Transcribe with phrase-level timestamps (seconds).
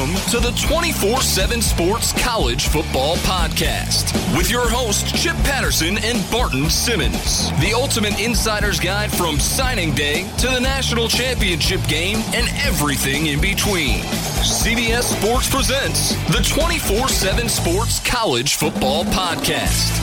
[0.00, 6.24] Welcome to the 24 7 Sports College Football Podcast with your hosts, Chip Patterson and
[6.30, 7.50] Barton Simmons.
[7.60, 13.42] The ultimate insider's guide from signing day to the national championship game and everything in
[13.42, 14.00] between.
[14.40, 20.00] CBS Sports presents the 24 7 Sports College Football Podcast.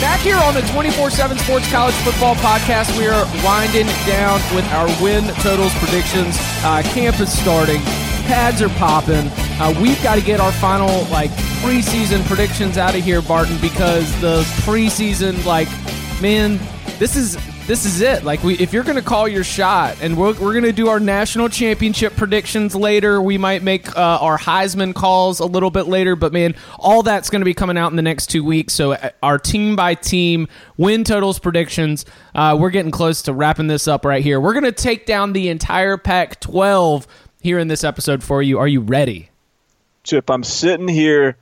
[0.00, 4.64] Back here on the 24 7 Sports College Football Podcast, we are winding down with
[4.72, 6.38] our win totals predictions.
[6.64, 7.82] Uh, camp is starting,
[8.22, 9.28] pads are popping.
[9.60, 11.30] Uh, we've got to get our final like
[11.62, 15.68] preseason predictions out of here, Barton, because the preseason, like,
[16.20, 16.58] man,
[16.98, 17.36] this is
[17.66, 18.24] this is it.
[18.24, 21.48] Like, we if you're to call your shot, and we're, we're to do our national
[21.48, 23.22] championship predictions later.
[23.22, 27.30] We might make uh, our Heisman calls a little bit later, but man, all that's
[27.40, 28.74] to be coming out in the next two weeks.
[28.74, 32.04] So, uh, our team by team win totals predictions.
[32.34, 34.40] Uh, we're getting close to wrapping this up right here.
[34.40, 37.06] We're to take down the entire Pac 12
[37.42, 38.58] here in this episode for you.
[38.58, 39.28] Are you ready?
[40.04, 41.36] Chip, I'm sitting here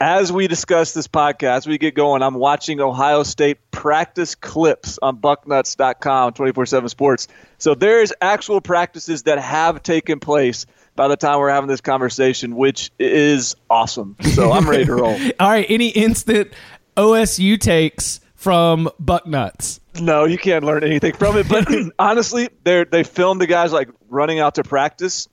[0.00, 2.22] as we discuss this podcast, we get going.
[2.22, 7.28] I'm watching Ohio State practice clips on bucknuts.com, 24 7 sports.
[7.58, 12.54] So there's actual practices that have taken place by the time we're having this conversation,
[12.54, 14.16] which is awesome.
[14.34, 15.18] So I'm ready to roll.
[15.40, 15.66] All right.
[15.68, 16.52] Any instant
[16.96, 19.80] OSU takes from Bucknuts?
[20.00, 21.48] No, you can't learn anything from it.
[21.48, 21.66] But
[21.98, 25.28] honestly, they they filmed the guys like running out to practice,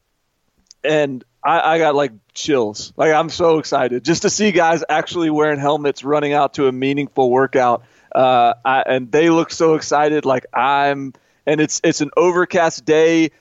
[0.86, 2.94] and I, I, got like chills.
[2.96, 6.72] Like I'm so excited just to see guys actually wearing helmets running out to a
[6.72, 7.84] meaningful workout.
[8.14, 10.26] Uh, I, and they look so excited.
[10.26, 11.14] Like I'm,
[11.46, 13.32] and it's it's an overcast day.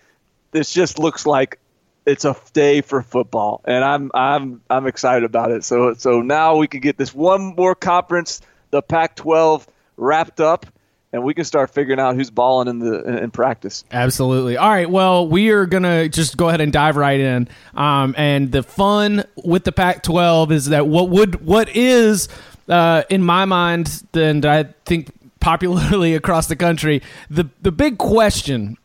[0.50, 1.58] This just looks like
[2.06, 5.64] it's a day for football, and I'm I'm I'm excited about it.
[5.64, 10.66] So so now we can get this one more conference, the Pac-12, wrapped up
[11.14, 13.84] and we can start figuring out who's balling in the in, practice.
[13.92, 14.56] Absolutely.
[14.56, 14.90] All right.
[14.90, 17.48] Well, we are gonna just go ahead and dive right in.
[17.74, 22.28] Um, and the fun with the Pac-12 is that what would what is
[22.68, 28.76] uh, in my mind, and I think popularly across the country, the the big question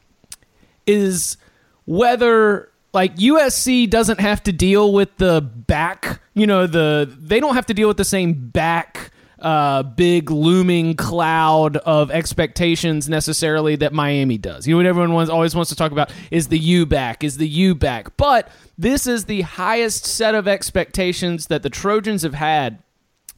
[0.86, 1.36] is
[1.86, 7.56] whether like USC doesn't have to deal with the back, you know, the they don't
[7.56, 13.94] have to deal with the same back uh, big looming cloud of expectations necessarily that
[13.94, 14.68] Miami does.
[14.68, 17.38] You know what everyone wants, always wants to talk about is the U back, is
[17.38, 18.16] the U back.
[18.18, 22.82] But this is the highest set of expectations that the Trojans have had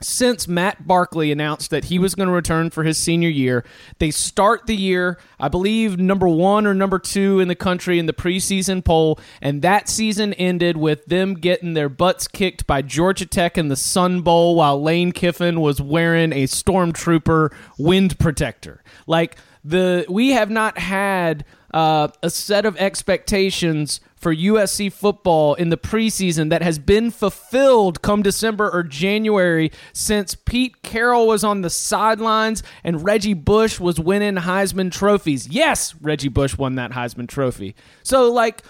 [0.04, 3.64] since Matt Barkley announced that he was going to return for his senior year.
[4.00, 8.06] They start the year, I believe, number one or number two in the country in
[8.06, 13.26] the preseason poll, and that season ended with them getting their butts kicked by Georgia
[13.26, 18.84] Tech in the Sun Bowl while Lane Kiffin was wearing a Stormtrooper wind protector.
[19.08, 25.70] Like, the we have not had uh, a set of expectations for USC football in
[25.70, 31.62] the preseason that has been fulfilled come December or January since Pete Carroll was on
[31.62, 35.48] the sidelines and Reggie Bush was winning Heisman trophies.
[35.48, 37.76] Yes, Reggie Bush won that Heisman trophy.
[38.04, 38.62] So, like,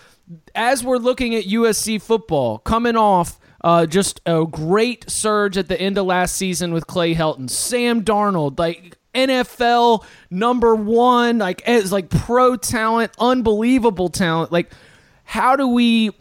[0.56, 5.80] as we're looking at USC football coming off uh, just a great surge at the
[5.80, 11.92] end of last season with Clay Helton, Sam Darnold, like NFL number one, like as
[11.92, 14.52] like pro talent, unbelievable talent.
[14.52, 14.72] Like,
[15.24, 16.12] how do we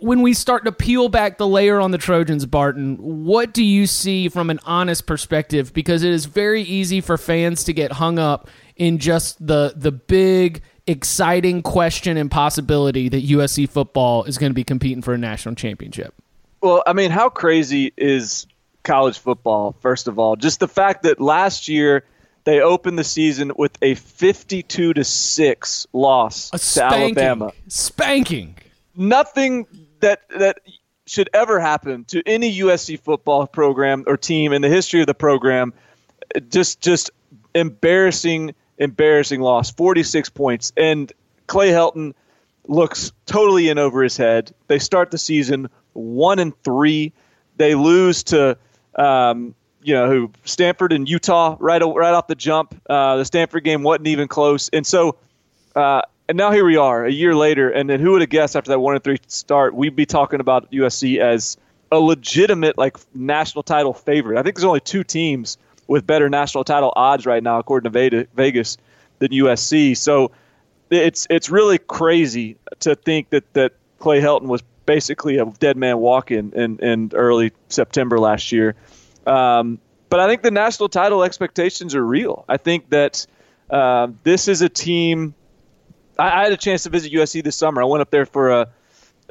[0.00, 3.86] when we start to peel back the layer on the Trojans, Barton, what do you
[3.86, 5.72] see from an honest perspective?
[5.72, 9.92] Because it is very easy for fans to get hung up in just the the
[9.92, 15.18] big, exciting question and possibility that USC football is going to be competing for a
[15.18, 16.14] national championship.
[16.60, 18.46] Well, I mean, how crazy is
[18.82, 19.76] college football?
[19.80, 22.04] First of all, just the fact that last year
[22.44, 27.52] they opened the season with a 52 to 6 loss to Alabama.
[27.68, 28.56] Spanking.
[28.96, 29.66] Nothing
[30.00, 30.60] that that
[31.06, 35.14] should ever happen to any USC football program or team in the history of the
[35.14, 35.72] program.
[36.48, 37.10] Just just
[37.54, 40.72] embarrassing embarrassing loss, 46 points.
[40.76, 41.12] And
[41.46, 42.14] Clay Helton
[42.66, 44.52] looks totally in over his head.
[44.68, 47.12] They start the season 1 and 3.
[47.56, 48.56] They lose to
[48.94, 52.80] um, you know, who Stanford and Utah right right off the jump.
[52.88, 55.16] Uh, the Stanford game wasn't even close, and so
[55.74, 58.56] uh, and now here we are a year later, and then who would have guessed
[58.56, 61.56] after that one and three start we'd be talking about USC as
[61.90, 64.38] a legitimate like national title favorite.
[64.38, 68.26] I think there's only two teams with better national title odds right now, according to
[68.34, 68.76] Vegas,
[69.18, 69.96] than USC.
[69.96, 70.32] So
[70.90, 75.98] it's it's really crazy to think that that Clay Helton was basically a dead man
[75.98, 78.74] walking in, in early September last year.
[79.26, 79.78] Um,
[80.08, 82.44] but I think the national title expectations are real.
[82.48, 83.26] I think that
[83.70, 85.34] uh, this is a team.
[86.18, 87.82] I, I, had a chance to visit USC this summer.
[87.82, 88.68] I went up there for a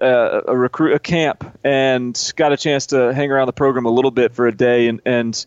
[0.02, 3.90] uh, a recruit a camp and got a chance to hang around the program a
[3.90, 5.46] little bit for a day and and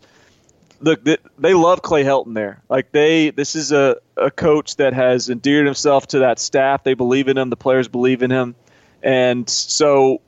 [0.81, 1.01] look
[1.37, 5.65] they love Clay Helton there like they this is a, a coach that has endeared
[5.65, 8.55] himself to that staff they believe in him the players believe in him
[9.01, 10.21] and so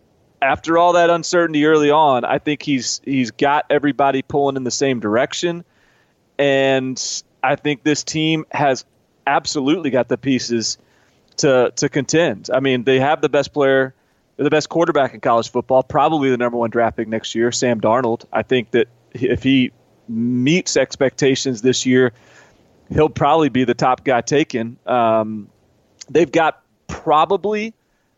[0.44, 4.72] after all that uncertainty early on I think he's he's got everybody pulling in the
[4.72, 5.64] same direction
[6.38, 8.86] and I think this team has
[9.26, 10.78] absolutely got the pieces
[11.38, 13.96] to to contend I mean they have the best player
[14.38, 17.80] the best quarterback in college football, probably the number one draft pick next year, Sam
[17.80, 18.26] Darnold.
[18.32, 19.72] I think that if he
[20.08, 22.14] meets expectations this year,
[22.90, 24.78] he'll probably be the top guy taken.
[24.86, 25.50] Um,
[26.10, 27.74] they've got probably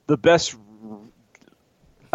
[0.07, 0.55] the best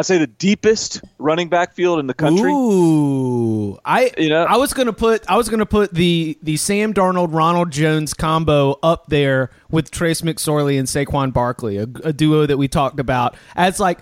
[0.00, 2.50] I'd say the deepest running back field in the country.
[2.50, 6.94] Ooh, I you know I was gonna put I was gonna put the the Sam
[6.94, 12.46] Darnold Ronald Jones combo up there with Trace McSorley and Saquon Barkley, a, a duo
[12.46, 13.98] that we talked about as like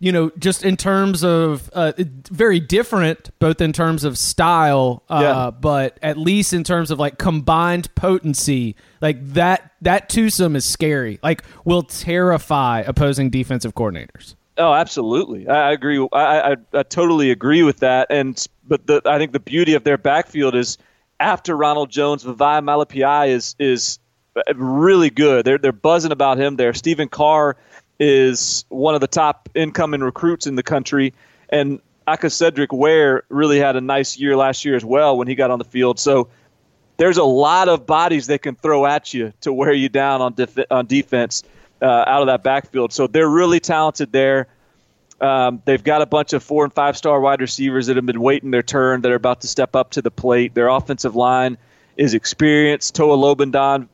[0.00, 5.20] you know, just in terms of uh, very different, both in terms of style, uh,
[5.22, 5.50] yeah.
[5.50, 11.20] but at least in terms of like combined potency, like that that twosome is scary.
[11.22, 14.34] Like will terrify opposing defensive coordinators.
[14.58, 15.48] Oh, absolutely.
[15.48, 15.98] I, agree.
[16.12, 18.08] I, I, I, totally agree with that.
[18.10, 20.76] And but the, I think the beauty of their backfield is
[21.20, 23.98] after Ronald Jones, Vavae Malepeai is is
[24.54, 25.44] really good.
[25.44, 26.74] They're they're buzzing about him there.
[26.74, 27.56] Stephen Carr
[27.98, 31.14] is one of the top incoming recruits in the country,
[31.48, 35.50] and Aca'Cedric Ware really had a nice year last year as well when he got
[35.50, 35.98] on the field.
[35.98, 36.28] So
[36.96, 40.34] there's a lot of bodies they can throw at you to wear you down on
[40.34, 41.42] def- on defense
[41.82, 42.92] uh, out of that backfield.
[42.92, 44.46] So they're really talented there.
[45.20, 48.20] Um, they've got a bunch of four and five star wide receivers that have been
[48.20, 50.54] waiting their turn that are about to step up to the plate.
[50.54, 51.58] Their offensive line
[51.96, 52.94] is experienced.
[52.94, 53.88] Toa Lobendahn,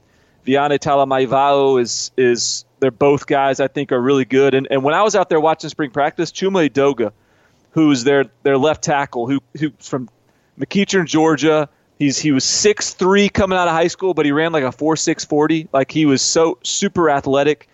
[0.47, 4.55] Viane Talamaivao is is they're both guys I think are really good.
[4.55, 7.13] And and when I was out there watching spring practice, Chuma Edoga,
[7.73, 10.09] who's their their left tackle, who who's from
[10.59, 11.69] McEachern, Georgia.
[11.99, 14.73] He's he was six three coming out of high school, but he ran like a
[14.73, 15.69] four six forty.
[15.73, 17.69] Like he was so super athletic.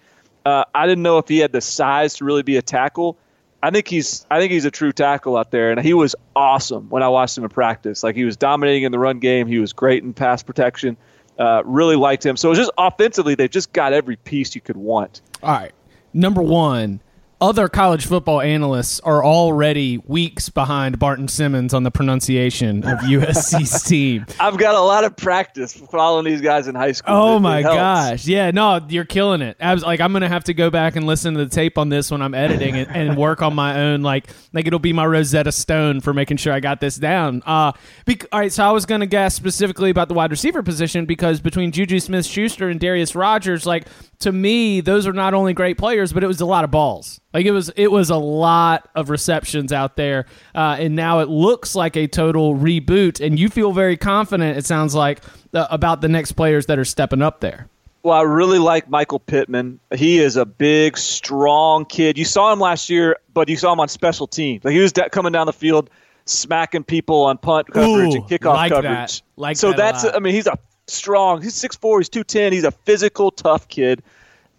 [0.44, 3.16] Uh, I didn't know if he had the size to really be a tackle.
[3.62, 6.90] I think he's I think he's a true tackle out there, and he was awesome
[6.90, 8.02] when I watched him in practice.
[8.02, 10.98] Like he was dominating in the run game, he was great in pass protection.
[11.38, 12.36] Uh, really liked him.
[12.36, 15.20] So it was just offensively, they've just got every piece you could want.
[15.42, 15.72] All right,
[16.12, 17.00] number one,
[17.44, 23.82] other college football analysts are already weeks behind Barton Simmons on the pronunciation of USC's
[23.82, 24.24] team.
[24.40, 27.14] I've got a lot of practice following these guys in high school.
[27.14, 29.58] Oh it, my it gosh, yeah, no, you're killing it.
[29.60, 31.90] I was like, I'm gonna have to go back and listen to the tape on
[31.90, 34.00] this when I'm editing it and work on my own.
[34.00, 37.42] Like, like it'll be my Rosetta Stone for making sure I got this down.
[37.44, 37.72] Uh,
[38.06, 41.42] be- all right, so I was gonna guess specifically about the wide receiver position because
[41.42, 43.86] between Juju Smith-Schuster and Darreus Rogers, like
[44.20, 47.20] to me, those are not only great players, but it was a lot of balls.
[47.34, 51.28] Like it was, it was a lot of receptions out there, uh, and now it
[51.28, 53.24] looks like a total reboot.
[53.24, 54.56] And you feel very confident.
[54.56, 55.20] It sounds like
[55.52, 57.68] uh, about the next players that are stepping up there.
[58.04, 59.80] Well, I really like Michael Pittman.
[59.96, 62.16] He is a big, strong kid.
[62.18, 64.62] You saw him last year, but you saw him on special teams.
[64.62, 65.90] Like he was coming down the field,
[66.26, 69.20] smacking people on punt coverage Ooh, and kickoff like coverage.
[69.20, 69.22] That.
[69.36, 70.04] Like so that that's.
[70.04, 71.42] I mean, he's a strong.
[71.42, 72.52] He's 6'4", He's two ten.
[72.52, 74.04] He's a physical, tough kid.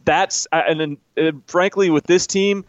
[0.06, 2.64] That's and then and frankly with this team,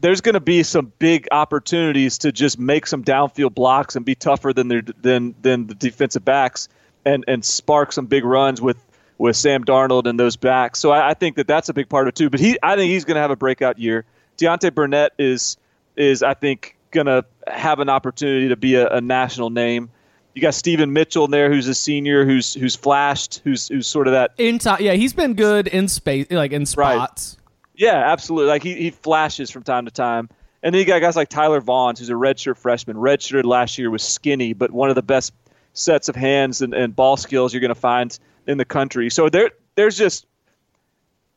[0.00, 4.14] there's going to be some big opportunities to just make some downfield blocks and be
[4.14, 6.68] tougher than their than than the defensive backs
[7.04, 8.76] and and spark some big runs with
[9.18, 10.78] with Sam Darnold and those backs.
[10.78, 12.28] So I, I think that that's a big part of it too.
[12.28, 14.04] But he, I think he's going to have a breakout year.
[14.36, 15.56] Deontay Burnett is
[15.96, 19.90] is I think going to have an opportunity to be a, a national name
[20.36, 24.06] you got Steven Mitchell in there, who's a senior, who's who's flashed, who's who's sort
[24.06, 24.80] of that inside.
[24.80, 27.36] Yeah, he's been good in space, like in spots.
[27.38, 27.42] Right.
[27.74, 28.48] Yeah, absolutely.
[28.48, 30.28] Like he, he flashes from time to time.
[30.62, 32.98] And then you got guys like Tyler Vaughns, who's a redshirt freshman.
[32.98, 35.32] Redshirted last year was skinny, but one of the best
[35.72, 39.08] sets of hands and, and ball skills you're going to find in the country.
[39.08, 40.26] So there, there's just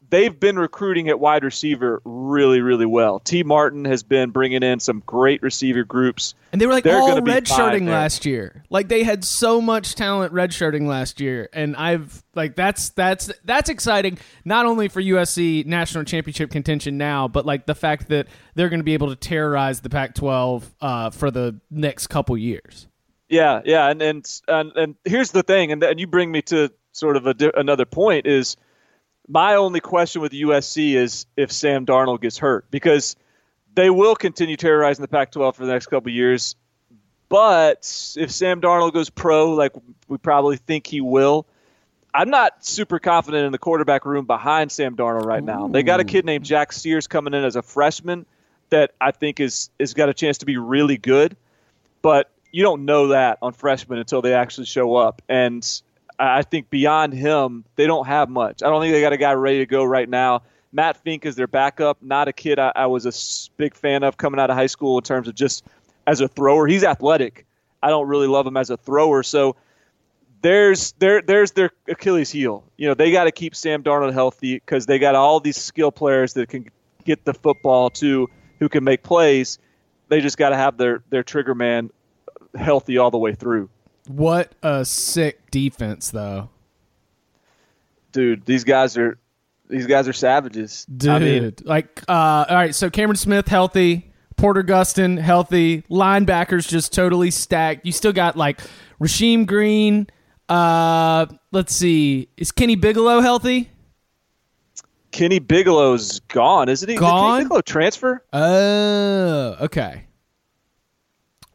[0.09, 3.19] they've been recruiting at wide receiver really, really well.
[3.19, 6.97] Tee Martin has been bringing in some great receiver groups, and they were like They're
[6.97, 8.63] all redshirting last year.
[8.69, 13.69] Like they had so much talent redshirting last year, and I've like that's that's that's
[13.69, 14.17] exciting.
[14.45, 18.79] Not only for USC national championship contention now, but like the fact that they're going
[18.79, 22.87] to be able to terrorize the Pac-12 uh, for the next couple years.
[23.27, 26.71] Yeah, yeah, and and and, and here's the thing, and, and you bring me to
[26.91, 28.57] sort of a, another point is
[29.29, 33.15] my only question with USC is if Sam Darnold gets hurt because
[33.75, 36.55] they will continue terrorizing the Pac-12 for the next couple years.
[37.29, 39.74] But if Sam Darnold goes pro, like
[40.07, 41.45] we probably think he will,
[42.12, 45.67] I'm not super confident in the quarterback room behind Sam Darnold right now.
[45.67, 45.71] Ooh.
[45.71, 48.25] They got a kid named Jack Sears coming in as a freshman
[48.71, 51.38] that I think is is got a chance to be really good,
[52.01, 55.21] but you don't know that on freshmen until they actually show up.
[55.29, 55.63] And
[56.19, 58.61] I think beyond him, they don't have much.
[58.61, 60.41] I don't think they got a guy ready to go right now.
[60.71, 64.17] Matt Fink is their backup, not a kid I, I was a big fan of
[64.17, 65.65] coming out of high school in terms of just
[66.05, 66.67] as a thrower.
[66.67, 67.45] He's athletic.
[67.81, 69.23] I don't really love him as a thrower.
[69.23, 69.55] So
[70.41, 72.63] there's there there's their Achilles heel.
[72.77, 75.91] You know, they got to keep Sam Darnold healthy because they got all these skill
[75.91, 76.69] players that can
[77.05, 79.57] get the football to who can make plays.
[80.09, 81.89] They just got to have their their trigger man
[82.55, 83.69] healthy all the way through.
[84.09, 86.49] What a sick defense, though.
[88.11, 89.19] Dude, these guys are
[89.69, 90.83] these guys are savages.
[90.85, 92.73] Dude, I mean, like, uh, all right.
[92.73, 97.85] So Cameron Smith healthy, Porter Gustin healthy, linebackers just totally stacked.
[97.85, 98.61] You still got like
[98.99, 100.07] Rasheem Green.
[100.49, 103.69] Uh, let's see, is Kenny Bigelow healthy?
[105.11, 106.95] Kenny Bigelow's gone, isn't he?
[106.95, 107.11] Gone.
[107.11, 108.25] Did Kenny Bigelow transfer?
[108.33, 110.05] Oh, okay.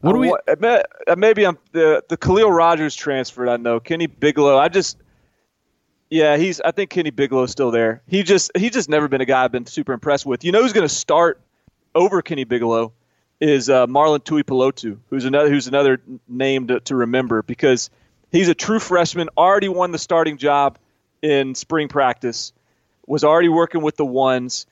[0.05, 0.31] What do we?
[0.31, 3.49] Uh, maybe I'm the the Khalil Rogers transferred.
[3.49, 4.55] I know Kenny Bigelow.
[4.55, 4.97] I just
[6.11, 6.61] yeah, he's.
[6.61, 8.03] I think Kenny Bigelow's still there.
[8.05, 10.43] He just he's just never been a guy I've been super impressed with.
[10.43, 11.41] You know who's going to start
[11.95, 12.93] over Kenny Bigelow
[13.39, 17.89] is uh, Marlon Tuipulotu, who's another who's another name to, to remember because
[18.31, 19.29] he's a true freshman.
[19.35, 20.77] Already won the starting job
[21.23, 22.53] in spring practice.
[23.07, 24.67] Was already working with the ones.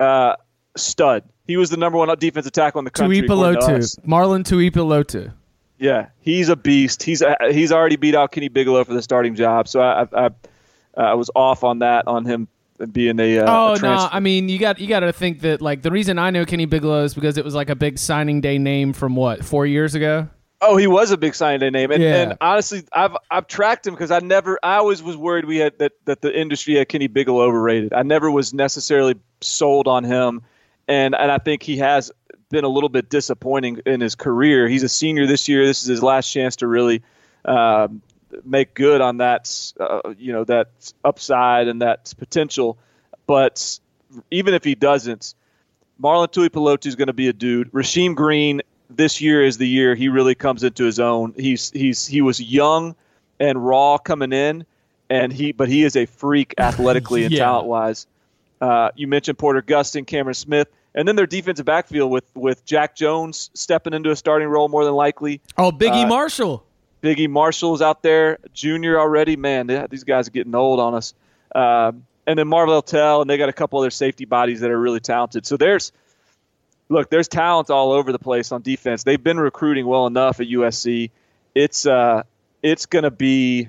[0.00, 0.36] Uh,
[0.78, 1.24] stud.
[1.46, 3.20] He was the number one defensive tackle in the country.
[3.20, 5.32] Tuipulotu, Marlon Tuipulotu.
[5.78, 7.02] Yeah, he's a beast.
[7.02, 9.68] He's uh, he's already beat out Kenny Bigelow for the starting job.
[9.68, 10.30] So I I,
[10.96, 12.48] I was off on that on him
[12.92, 13.40] being a.
[13.40, 14.08] Uh, oh a no!
[14.10, 16.66] I mean, you got you got to think that like the reason I know Kenny
[16.66, 19.94] Bigelow is because it was like a big signing day name from what four years
[19.94, 20.28] ago.
[20.60, 22.14] Oh, he was a big signing day name, and, yeah.
[22.14, 25.78] and honestly, I've I've tracked him because I never I always was worried we had
[25.78, 27.92] that that the industry had Kenny Bigelow overrated.
[27.92, 30.42] I never was necessarily sold on him,
[30.88, 32.10] and and I think he has
[32.50, 34.68] been a little bit disappointing in his career.
[34.68, 35.66] He's a senior this year.
[35.66, 37.02] This is his last chance to really
[37.44, 37.88] uh,
[38.44, 40.68] make good on that, uh, you know, that
[41.04, 42.78] upside and that potential.
[43.26, 43.78] But
[44.30, 45.34] even if he doesn't,
[46.00, 47.72] Marlon Tuipulotu is going to be a dude.
[47.72, 51.34] Rasheem Green this year is the year he really comes into his own.
[51.36, 52.94] He's he's he was young
[53.40, 54.66] and raw coming in,
[55.10, 57.40] and he but he is a freak athletically and yeah.
[57.40, 58.06] talent wise.
[58.64, 60.68] Uh, you mentioned Porter Gustin, Cameron Smith.
[60.94, 64.84] And then their defensive backfield with with Jack Jones stepping into a starting role more
[64.84, 65.42] than likely.
[65.58, 66.64] Oh, Biggie uh, Marshall.
[67.02, 69.36] Biggie Marshall's out there, junior already.
[69.36, 71.12] Man, they, these guys are getting old on us.
[71.54, 71.92] Uh,
[72.26, 75.00] and then Marvell Tell, and they got a couple other safety bodies that are really
[75.00, 75.44] talented.
[75.44, 75.92] So there's,
[76.88, 79.02] look, there's talent all over the place on defense.
[79.02, 81.10] They've been recruiting well enough at USC.
[81.54, 82.22] It's uh,
[82.62, 83.68] it's gonna be.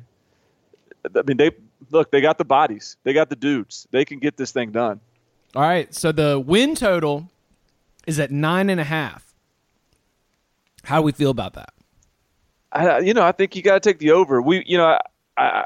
[1.04, 1.52] I mean, they
[1.92, 5.00] look, they got the bodies, they got the dudes, they can get this thing done.
[5.56, 5.94] All right.
[5.94, 7.30] So the win total
[8.06, 9.34] is at nine and a half.
[10.84, 11.74] How do we feel about that?
[12.72, 14.42] I, you know, I think you got to take the over.
[14.42, 15.00] We, you know, I,
[15.38, 15.66] I,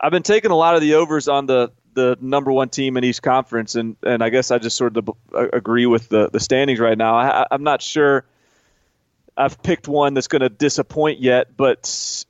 [0.00, 3.02] I've been taking a lot of the overs on the the number one team in
[3.02, 6.38] each conference, and and I guess I just sort of uh, agree with the the
[6.38, 7.16] standings right now.
[7.16, 8.24] I, I'm not sure.
[9.36, 12.24] I've picked one that's going to disappoint yet, but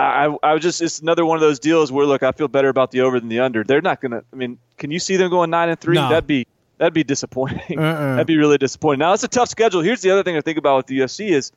[0.00, 2.68] I, I was just it's another one of those deals where look, I feel better
[2.68, 3.64] about the over than the under.
[3.64, 4.22] They're not gonna.
[4.32, 5.94] I mean, can you see them going nine and three?
[5.94, 6.08] No.
[6.08, 6.46] That'd be
[6.78, 7.78] that'd be disappointing.
[7.78, 8.10] Uh-uh.
[8.16, 9.00] That'd be really disappointing.
[9.00, 9.82] Now it's a tough schedule.
[9.82, 11.52] Here's the other thing to think about with the UFC is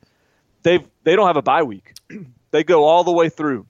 [0.62, 1.94] they've they don't have a bye week.
[2.50, 3.66] they go all the way through,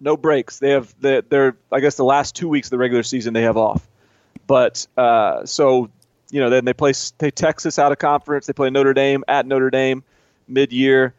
[0.00, 0.58] no breaks.
[0.58, 3.42] They have they're, they're I guess the last two weeks of the regular season they
[3.42, 3.86] have off.
[4.46, 5.88] But uh, so
[6.30, 8.46] you know then they play they Texas out of conference.
[8.46, 10.02] They play Notre Dame at Notre Dame
[10.48, 11.14] mid year.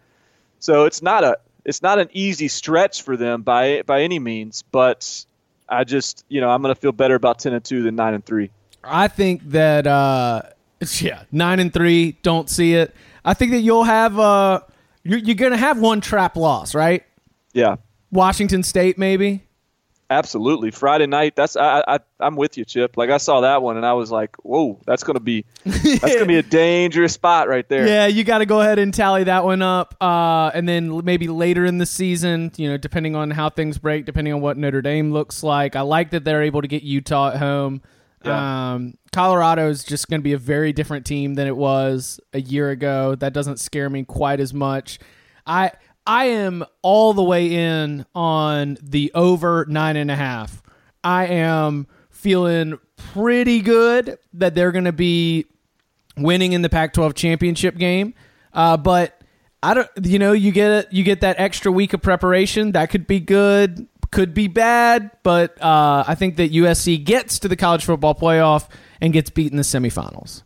[0.59, 4.63] So it's not a it's not an easy stretch for them by by any means,
[4.71, 5.25] but
[5.69, 8.13] I just you know I'm going to feel better about ten and two than nine
[8.13, 8.49] and three.
[8.83, 10.43] I think that uh,
[10.99, 12.13] yeah, nine and three.
[12.23, 12.95] Don't see it.
[13.23, 14.61] I think that you'll have uh,
[15.03, 17.03] you're, you're going to have one trap loss, right?
[17.53, 17.77] Yeah,
[18.11, 19.43] Washington State maybe.
[20.11, 21.37] Absolutely, Friday night.
[21.37, 22.97] That's I, I I'm with you, Chip.
[22.97, 26.25] Like I saw that one and I was like, whoa, that's gonna be that's gonna
[26.25, 27.87] be a dangerous spot right there.
[27.87, 31.29] Yeah, you got to go ahead and tally that one up, uh, and then maybe
[31.29, 34.81] later in the season, you know, depending on how things break, depending on what Notre
[34.81, 35.77] Dame looks like.
[35.77, 37.81] I like that they're able to get Utah at home.
[38.25, 38.73] Yeah.
[38.73, 42.41] Um, Colorado is just going to be a very different team than it was a
[42.41, 43.15] year ago.
[43.15, 44.99] That doesn't scare me quite as much.
[45.47, 45.71] I
[46.05, 50.61] I am all the way in on the over nine and a half.
[51.03, 55.45] I am feeling pretty good that they're going to be
[56.17, 58.13] winning in the Pac-12 championship game.
[58.53, 59.19] Uh, but
[59.63, 62.71] I don't, you know, you get you get that extra week of preparation.
[62.73, 65.11] That could be good, could be bad.
[65.23, 68.67] But uh, I think that USC gets to the college football playoff
[68.99, 70.43] and gets beat in the semifinals.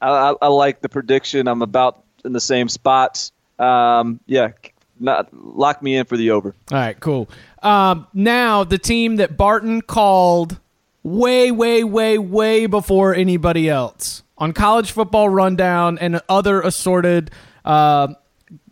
[0.00, 1.46] I, I, like the prediction.
[1.46, 3.32] I'm about in the same spots.
[3.60, 4.52] Um, yeah,
[4.98, 6.54] not lock me in for the over.
[6.70, 7.28] All right, cool.
[7.62, 10.58] Um, now the team that Barton called
[11.02, 17.30] way, way, way, way before anybody else on college football rundown and other assorted
[17.64, 18.08] uh,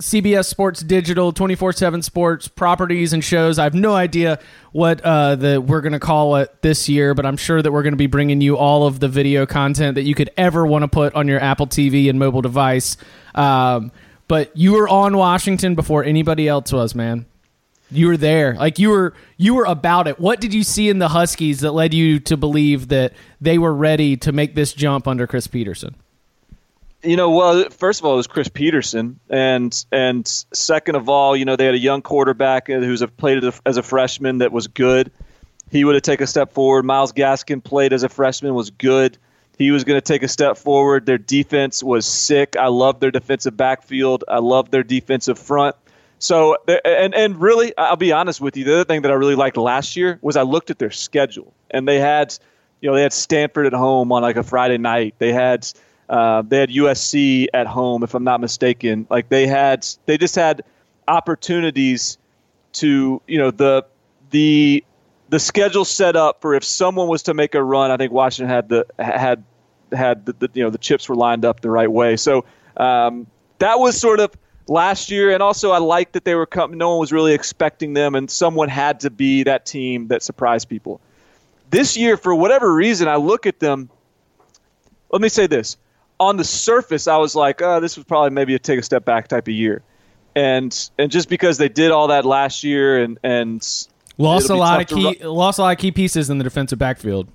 [0.03, 3.59] CBS Sports Digital, 24 7 sports properties and shows.
[3.59, 4.41] I have no idea
[4.73, 7.83] what uh, the we're going to call it this year, but I'm sure that we're
[7.83, 10.83] going to be bringing you all of the video content that you could ever want
[10.83, 12.97] to put on your Apple TV and mobile device.
[13.35, 13.93] Um,
[14.29, 17.27] but you were on Washington before anybody else was, man.
[17.91, 18.55] You were there.
[18.55, 20.21] Like you were you were about it.
[20.21, 23.75] What did you see in the Huskies that led you to believe that they were
[23.75, 25.95] ready to make this jump under Chris Petersen?
[27.03, 31.35] You know, well, first of all, it was Chris Petersen, and and second of all,
[31.35, 35.11] you know, they had a young quarterback who's played as a freshman that was good.
[35.71, 36.85] He would have taken a step forward.
[36.85, 39.17] Myles Gaskin played as a freshman, was good.
[39.59, 41.05] He was going to take a step forward.
[41.05, 42.57] Their defense was sick.
[42.57, 44.25] I love their defensive backfield.
[44.29, 45.75] I love their defensive front.
[46.21, 48.65] So, and and really, I'll be honest with you.
[48.65, 51.53] The other thing that I really liked last year was I looked at their schedule,
[51.71, 52.37] and they had,
[52.81, 55.15] you know, they had Stanford at home on like a Friday night.
[55.19, 55.69] They had
[56.09, 59.07] uh, they had USC at home, if I'm not mistaken.
[59.11, 60.63] Like they had, they just had
[61.07, 62.19] opportunities
[62.75, 63.85] to, you know, the
[64.31, 64.85] the
[65.29, 67.91] the schedule set up for if someone was to make a run.
[67.91, 69.45] I think Washington had the had
[69.93, 72.17] had the, the you know the chips were lined up the right way.
[72.17, 72.45] So
[72.77, 73.27] um,
[73.59, 74.33] that was sort of
[74.67, 76.79] last year, and also I liked that they were coming.
[76.79, 80.69] No one was really expecting them, and someone had to be that team that surprised
[80.69, 81.01] people.
[81.71, 83.91] This year, for whatever reason, I look at them.
[85.11, 85.77] Let me say this:
[86.21, 89.05] on the surface, I was like, oh, this was probably maybe a take a step
[89.05, 89.83] back type of year.
[90.35, 93.87] And and just because they did all that last year and and
[94.19, 97.29] lost a lot of key lost a lot of key pieces in the defensive backfield.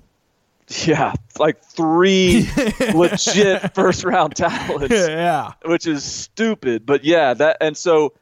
[0.86, 2.48] Yeah, like three
[2.94, 4.94] legit first round talents.
[4.94, 6.86] Yeah, which is stupid.
[6.86, 8.14] But yeah, that and so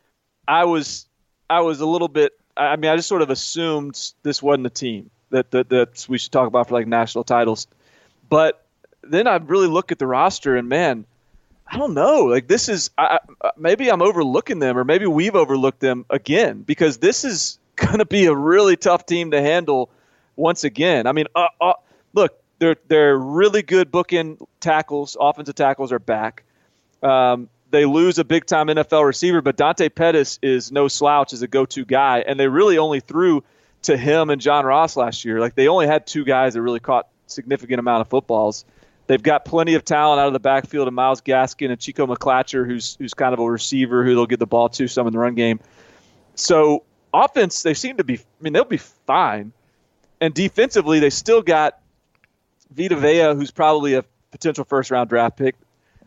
[0.49, 1.07] I was
[1.49, 2.33] I was a little bit.
[2.57, 6.19] I mean, I just sort of assumed this wasn't a team that that that we
[6.19, 7.67] should talk about for like national titles.
[8.29, 8.65] But
[9.03, 11.05] then I really look at the roster and man,
[11.67, 12.25] I don't know.
[12.25, 13.19] Like this is I,
[13.57, 18.07] maybe I'm overlooking them, or maybe we've overlooked them again because this is going to
[18.07, 19.91] be a really tough team to handle
[20.37, 21.07] once again.
[21.07, 21.75] I mean, uh, uh,
[22.13, 25.17] look, they're they're really good bookend tackles.
[25.19, 26.45] Offensive tackles are back.
[27.03, 31.43] Um, they lose a big time NFL receiver, but Dante Pettis is no slouch as
[31.43, 33.43] a go to guy, and they really only threw
[33.83, 35.41] to him and John Ross last year.
[35.41, 38.65] Like they only had two guys that really caught significant amount of footballs.
[39.09, 42.65] They've got plenty of talent out of the backfield of Myles Gaskin and Chico McClatcher,
[42.65, 45.19] who's who's kind of a receiver who they'll get the ball to some in the
[45.19, 45.59] run game.
[46.35, 48.19] So offense, they seem to be.
[48.19, 49.53] I mean, they'll be fine.
[50.21, 51.81] And defensively, they still got
[52.71, 55.57] Vita Vea, who's probably a potential first round draft pick.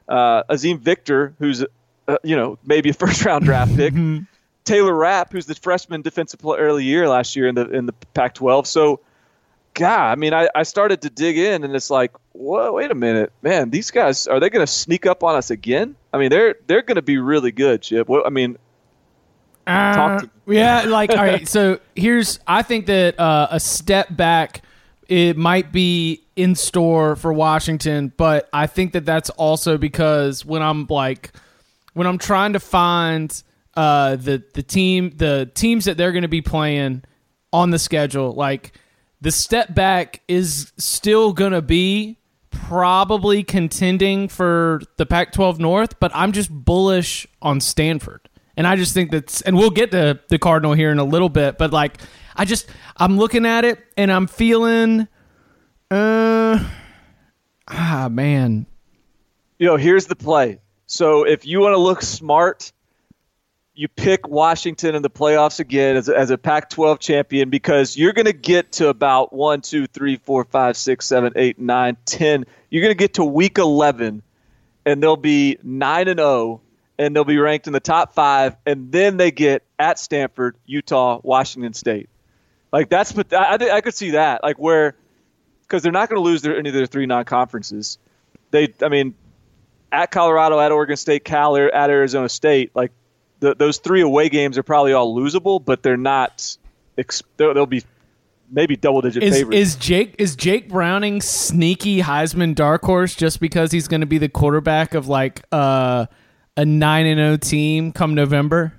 [0.08, 1.64] Uh, Azeem Victor, who's
[2.08, 3.94] uh, you know maybe a first round draft pick.
[4.66, 7.86] Taylor Rapp, who's the freshman defensive player of the year last year in the in
[7.86, 8.66] the Pac-12.
[8.66, 9.00] So
[9.76, 12.96] God, I mean, I, I started to dig in, and it's like, whoa, wait a
[12.96, 15.96] minute, man, these guys are they going to sneak up on us again?
[16.14, 18.08] I mean, they're they're going to be really good, Chip.
[18.08, 18.58] Well, I mean,
[19.68, 21.48] uh, yeah, like all right.
[21.56, 24.62] So here's, I think that uh, a step back,
[25.08, 30.62] it might be in store for Washington, but I think that that's also because when
[30.62, 31.32] I'm like,
[31.94, 33.44] when I'm trying to find
[33.76, 37.04] uh, the the team, the teams that they're going to be playing
[37.54, 38.74] on the schedule, like
[39.22, 42.18] the step back is still going to be
[42.52, 48.30] probably contending for the Pac 12 North, but I'm just bullish on Stanford.
[48.58, 51.30] And I just think that's, and we'll get to the Cardinal here in a little
[51.30, 52.00] bit, but like,
[52.36, 55.08] I just, I'm looking at it and I'm feeling,
[55.92, 56.64] uh,
[57.68, 58.66] ah, man.
[59.58, 60.60] You know, here's the play.
[60.88, 62.72] So if you want to look smart,
[63.76, 67.98] you pick Washington in the playoffs again as a, as a Pac 12 champion because
[67.98, 71.98] you're going to get to about 1, 2, 3, 4, 5, 6, 7, 8, 9,
[72.06, 72.46] 10.
[72.70, 74.22] You're going to get to week 11,
[74.86, 76.62] and they'll be 9 and 0,
[76.98, 78.56] and they'll be ranked in the top five.
[78.66, 82.10] And then they get at Stanford, Utah, Washington State.
[82.72, 84.44] Like, that's, but I, I could see that.
[84.44, 84.96] Like, where,
[85.62, 87.98] because they're not going to lose their, any of their three non conferences.
[88.52, 89.16] They, I mean,
[89.92, 92.92] at Colorado, at Oregon State, Cal, at Arizona State, like,
[93.40, 96.58] the, those three away games are probably all losable, but they're not.
[97.38, 97.84] They'll be
[98.50, 99.58] maybe double digit is, favorites.
[99.58, 104.18] Is Jake is Jake Browning sneaky Heisman dark horse just because he's going to be
[104.18, 106.06] the quarterback of like uh,
[106.58, 108.74] a nine and zero oh team come November?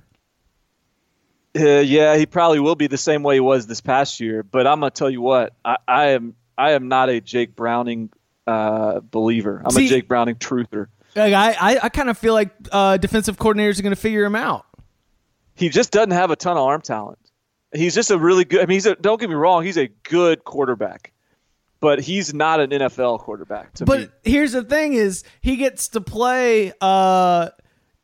[1.59, 4.43] Uh, yeah, he probably will be the same way he was this past year.
[4.43, 8.11] But I'm gonna tell you what, I, I am I am not a Jake Browning
[8.47, 9.63] uh, believer.
[9.65, 10.89] I'm See- a Jake Browning truther.
[11.15, 14.23] Like, I, I, I kind of feel like uh, defensive coordinators are going to figure
[14.23, 14.67] him out.
[15.55, 17.19] He just doesn't have a ton of arm talent.
[17.75, 18.61] He's just a really good.
[18.61, 19.65] I mean, he's a, don't get me wrong.
[19.65, 21.15] He's a good quarterback,
[21.81, 24.09] but he's not an NFL quarterback to But me.
[24.25, 26.75] here's the thing: is he gets to play?
[26.83, 27.49] Uh,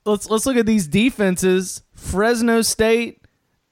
[0.05, 3.21] let's let's look at these defenses: Fresno State,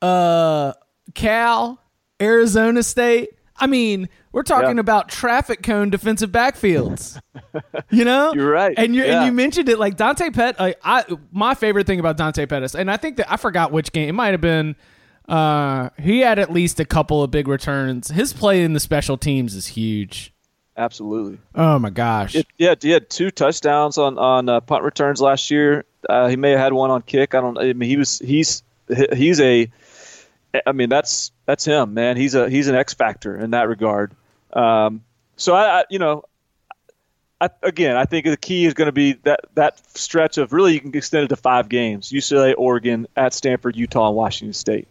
[0.03, 0.73] uh,
[1.15, 1.81] Cal,
[2.21, 3.31] Arizona State.
[3.63, 4.81] I mean, we're talking Yeah.
[4.81, 7.21] about traffic cone defensive backfields.
[7.91, 8.75] you know, You're right.
[8.79, 10.59] and you and you mentioned it like Dante Pet.
[10.59, 13.93] Like, I my favorite thing about Dante Pettis, and I think that I forgot which
[13.93, 14.77] game it might have been.
[15.29, 18.09] Uh, he had at least a couple of big returns.
[18.11, 20.33] His play in the special teams is huge.
[20.77, 21.39] Absolutely.
[21.55, 22.35] Oh my gosh!
[22.35, 25.85] It, yeah, he had two touchdowns on on uh, punt returns last year.
[26.09, 27.35] Uh, he may have had one on kick.
[27.35, 27.59] I don't.
[27.59, 28.63] I mean, he was he's
[29.13, 29.71] he's a.
[30.67, 32.17] I mean, that's that's him, man.
[32.17, 34.13] He's a he's an X factor in that regard.
[34.53, 35.03] Um,
[35.37, 36.25] so I, I you know,
[37.41, 40.75] I, again, I think the key is going to be that that stretch of really
[40.75, 44.89] you can extend it to five games: UCLA, Oregon, at Stanford, Utah, and Washington State.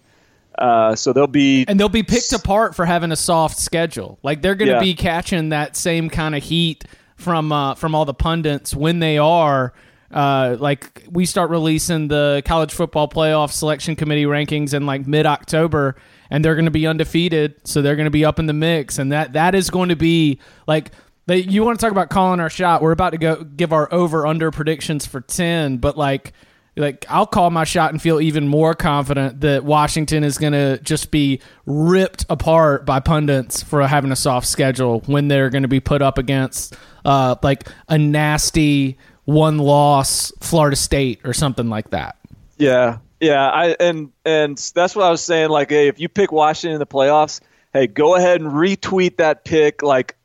[0.57, 4.17] Uh, so they'll be and they'll be picked apart for having a soft schedule.
[4.23, 4.79] Like they're going to Yeah.
[4.81, 9.17] be catching that same kind of heat from uh, from all the pundits when they
[9.17, 9.73] are.
[10.11, 15.25] Uh, like we start releasing the college football playoff selection committee rankings in like mid
[15.25, 15.95] October,
[16.29, 18.97] and they're going to be undefeated, so they're going to be up in the mix,
[18.97, 20.91] and that that is going to be like.
[21.25, 22.81] They, you want to talk about calling our shot?
[22.81, 26.33] We're about to go give our over under predictions for ten, but like
[26.79, 30.79] like I'll call my shot and feel even more confident that Washington is going to
[30.81, 35.69] just be ripped apart by pundits for having a soft schedule when they're going to
[35.69, 38.97] be put up against uh, like a nasty
[39.29, 42.17] one loss Florida State or something like that.
[42.57, 45.49] Yeah, yeah, I and and that's what I was saying.
[45.49, 47.41] Like, hey, if you pick Washington in the playoffs,
[47.73, 50.15] hey, go ahead and retweet that pick like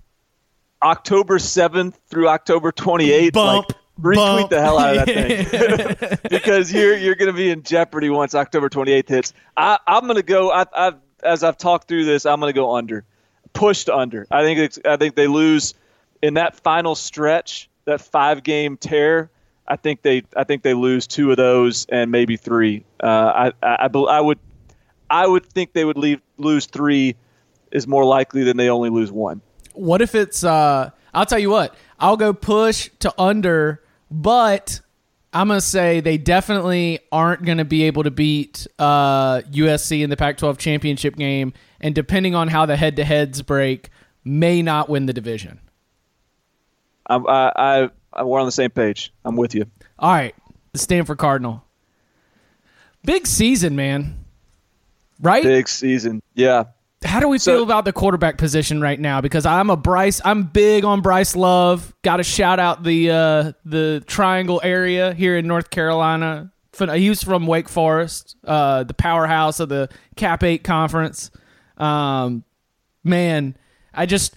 [0.83, 3.35] October seventh through October twenty eighth.
[3.35, 4.51] Bump, like, retweet bump.
[4.51, 8.35] the hell out of that thing because you're you're going to be in jeopardy once
[8.35, 9.33] October twenty eighth hits.
[9.57, 10.51] I, I'm going to go.
[10.51, 13.05] I, I've as I've talked through this, I'm going to go under,
[13.53, 14.27] pushed under.
[14.31, 15.75] I think it's, I think they lose
[16.23, 19.31] in that final stretch, that five game tear.
[19.67, 22.85] I think they I think they lose two of those and maybe three.
[23.03, 24.39] Uh, I, I I I would
[25.11, 27.17] I would think they would leave lose three
[27.73, 29.41] is more likely than they only lose one.
[29.73, 30.45] What if it's?
[30.45, 31.75] Uh, I'll tell you what.
[31.99, 34.81] I'll go push to under, but
[35.33, 40.17] I'm gonna say they definitely aren't gonna be able to beat uh, USC in the
[40.17, 43.91] Pac-12 championship game, and depending on how the head-to-heads break,
[44.25, 45.61] may not win the division.
[47.07, 49.13] I'm, I, I I we're on the same page.
[49.25, 49.67] I'm with you.
[49.99, 50.35] All right,
[50.73, 51.65] the Stanford Cardinal.
[53.05, 54.25] Big season, man.
[55.21, 55.43] Right?
[55.43, 56.23] Big season.
[56.35, 56.65] Yeah.
[57.05, 59.21] How do we So- feel about the quarterback position right now?
[59.21, 60.21] Because I'm a Bryce.
[60.25, 61.95] I'm big on Bryce Love.
[62.03, 66.51] Got to shout out the uh, the Triangle area here in North Carolina.
[66.95, 71.31] He was from Wake Forest, uh, the powerhouse of the Cap Eight conference.
[71.77, 72.43] Um,
[73.05, 73.57] man,
[73.93, 74.35] I just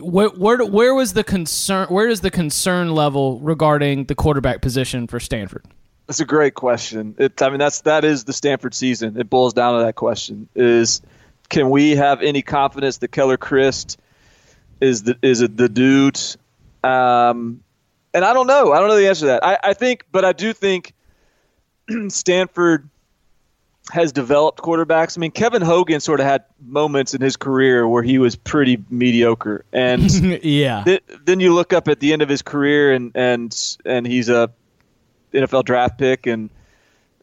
[0.00, 1.88] where where where was the concern?
[1.88, 5.64] Where is the concern level regarding the quarterback position for Stanford?
[6.06, 7.14] That's a great question.
[7.18, 9.18] It, I mean, that's that is the Stanford season.
[9.18, 11.02] It boils down to that question: is
[11.48, 13.96] can we have any confidence that Keller Chryst
[14.80, 16.20] is the is it the dude?
[16.82, 17.62] Um,
[18.14, 18.72] and I don't know.
[18.72, 19.44] I don't know the answer to that.
[19.44, 20.94] I, I think, but I do think
[22.08, 22.88] Stanford
[23.90, 25.16] has developed quarterbacks.
[25.16, 28.82] I mean, Kevin Hogan sort of had moments in his career where he was pretty
[28.90, 30.10] mediocre, and
[30.44, 34.06] yeah, th- then you look up at the end of his career and and and
[34.06, 34.50] he's a
[35.32, 36.50] NFL draft pick and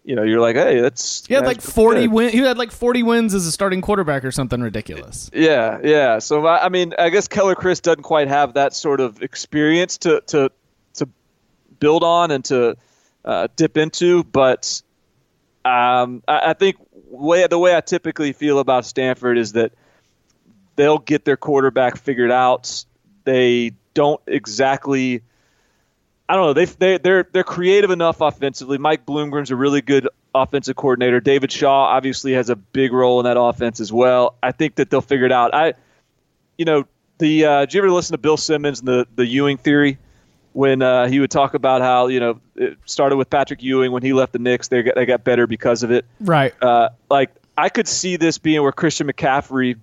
[0.03, 2.32] you know you're like hey that's he had that's like forty win.
[2.32, 5.30] He had like forty wins as a starting quarterback or something ridiculous.
[5.34, 9.01] yeah yeah so I, I mean I guess Keller Chryst doesn't quite have that sort
[9.01, 10.49] of experience to to
[10.93, 11.10] to
[11.80, 12.77] build on and to
[13.25, 14.82] uh, dip into but
[15.67, 16.77] um, I, I think
[17.10, 19.73] way the way I typically feel about Stanford is that
[20.75, 22.86] they'll get their quarterback figured out.
[23.25, 25.21] They don't exactly.
[26.30, 26.53] I don't know.
[26.53, 28.77] They they they're they're creative enough offensively.
[28.77, 31.19] Mike Bloomgren's a really good offensive coordinator.
[31.19, 34.36] David Shaw obviously has a big role in that offense as well.
[34.41, 35.53] I think that they'll figure it out.
[35.53, 35.73] I,
[36.58, 36.86] you know,
[37.17, 39.97] the uh, did you ever listen to Bill Simmons and the the Ewing theory?
[40.57, 44.01] When uh, he would talk about how you know it started with Patrick Ewing when
[44.01, 46.51] he left the Knicks, they got, they got better because of it Right.
[46.63, 49.75] uh, like I could see this being where Christian McCaffrey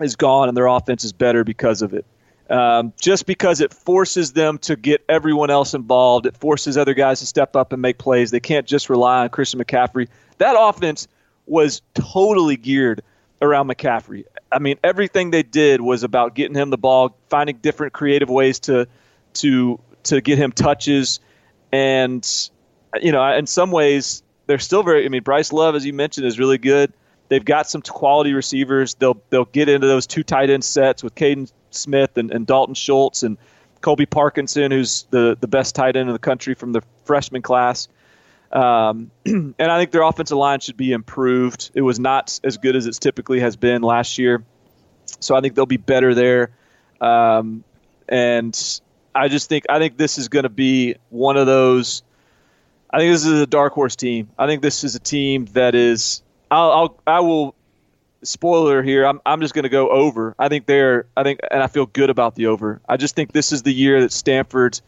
[0.00, 2.04] is gone and their offense is better because of it.
[2.48, 7.20] Um, just because it forces them to get everyone else involved, it forces other guys
[7.20, 8.32] to step up and make plays.
[8.32, 10.08] They can't just rely on Christian McCaffrey.
[10.38, 11.06] That offense
[11.46, 13.02] was totally geared
[13.40, 14.24] around McCaffrey.
[14.50, 18.58] I mean, everything they did was about getting him the ball, finding different creative ways
[18.60, 18.88] to
[19.34, 21.20] to to get him touches,
[21.72, 22.26] and
[23.00, 25.04] you know, in some ways they're still very.
[25.04, 26.92] I mean, Bryce Love, as you mentioned, is really good.
[27.28, 28.94] They've got some quality receivers.
[28.94, 32.74] They'll they'll get into those two tight end sets with Kaden Smith and, and Dalton
[32.74, 33.38] Schultz and
[33.80, 37.88] Colby Parkinson, who's the the best tight end in the country from the freshman class.
[38.50, 41.70] Um, and I think their offensive line should be improved.
[41.74, 44.42] It was not as good as it typically has been last year,
[45.20, 46.50] so I think they'll be better there.
[47.00, 47.62] Um,
[48.08, 48.80] and
[49.14, 52.02] I just think I think this is going to be one of those.
[52.90, 54.30] I think this is a dark horse team.
[54.38, 56.22] I think this is a team that is.
[56.50, 57.54] I'll, I'll I will
[58.22, 59.06] spoiler here.
[59.06, 60.34] I'm I'm just going to go over.
[60.38, 61.06] I think they're.
[61.16, 62.80] I think and I feel good about the over.
[62.88, 64.80] I just think this is the year that Stanford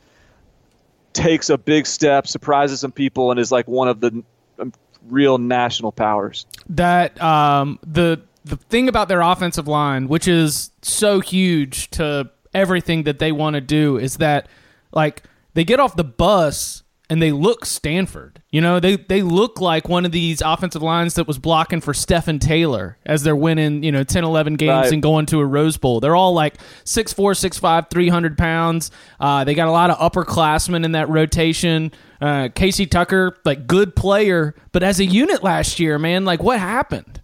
[1.12, 4.22] takes a big step, surprises some people, and is like one of the
[4.58, 4.72] um,
[5.08, 6.46] real national powers.
[6.68, 13.05] That um, the the thing about their offensive line, which is so huge to everything
[13.05, 14.49] that they want to do, is that
[14.93, 15.23] like
[15.55, 18.41] they get off the bus and they look Stanford.
[18.51, 21.93] You know, they they look like one of these offensive lines that was blocking for
[21.93, 24.93] Stepfan Taylor as they're winning, you know, 10, 11 games Right.
[24.93, 26.01] and going to a Rose Bowl.
[26.01, 28.91] They're all like 6'4", 6'5", 300 pounds.
[29.21, 31.93] Uh, they got a lot of upperclassmen in that rotation.
[32.21, 36.59] Uh, Casey Tucker, like good player, but as a unit last year, man, like what
[36.61, 37.21] happened?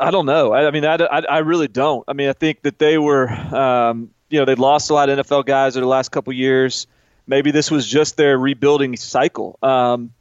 [0.00, 0.52] I don't know.
[0.52, 2.04] I, I mean, I, I, I really don't.
[2.08, 5.24] I mean, I think that they were, um, you know, they lost a lot of
[5.24, 6.86] NFL guys over the last couple years.
[7.26, 9.58] Maybe this was just their rebuilding cycle.
[9.62, 10.12] Um,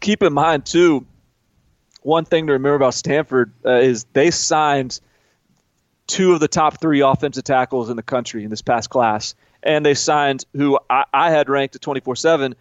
[0.00, 1.06] keep in mind too,
[2.02, 5.00] one thing to remember about Stanford uh, is they signed
[6.06, 9.86] two of the top three offensive tackles in the country in this past class, and
[9.86, 12.56] they signed who I, I had ranked at twenty four seven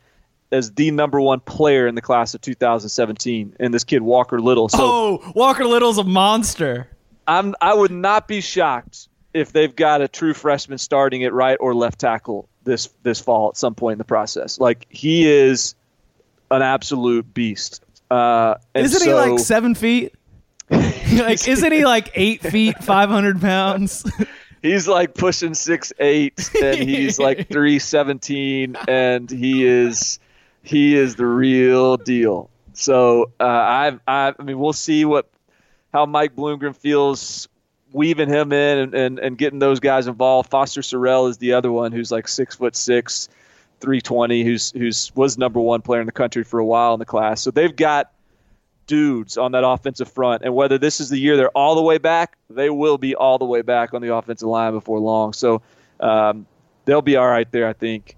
[0.52, 4.70] as the number one player in the class of 2017, and this kid Walker Little.
[4.70, 6.88] So oh, Walker Little's a monster.
[7.28, 11.58] I'm I would not be shocked if they've got a true freshman starting at right
[11.60, 14.60] or left tackle this this fall at some point in the process.
[14.60, 15.76] Like he is
[16.50, 17.84] an absolute beast.
[18.10, 20.14] Uh, Isn't he like seven feet?
[20.70, 24.10] like, isn't he like eight feet, five hundred pounds?
[24.62, 30.20] he's like pushing six eight and he's like three seventeen and he is
[30.64, 32.50] he is the real deal.
[32.74, 35.30] So uh, I I I mean we'll see what
[35.94, 37.48] how Mike Bloomgren feels
[37.92, 40.50] weaving him in and, and, and getting those guys involved.
[40.50, 43.28] Foster Sarell is the other one who's like six foot six,
[43.80, 47.00] three twenty, who's who's was number one player in the country for a while in
[47.00, 47.42] the class.
[47.42, 48.12] So they've got
[48.88, 50.44] dudes on that offensive front.
[50.44, 53.38] And whether this is the year they're all the way back, they will be all
[53.38, 55.34] the way back on the offensive line before long.
[55.34, 55.62] So
[56.00, 56.46] um,
[56.86, 58.16] they'll be all right there, I think.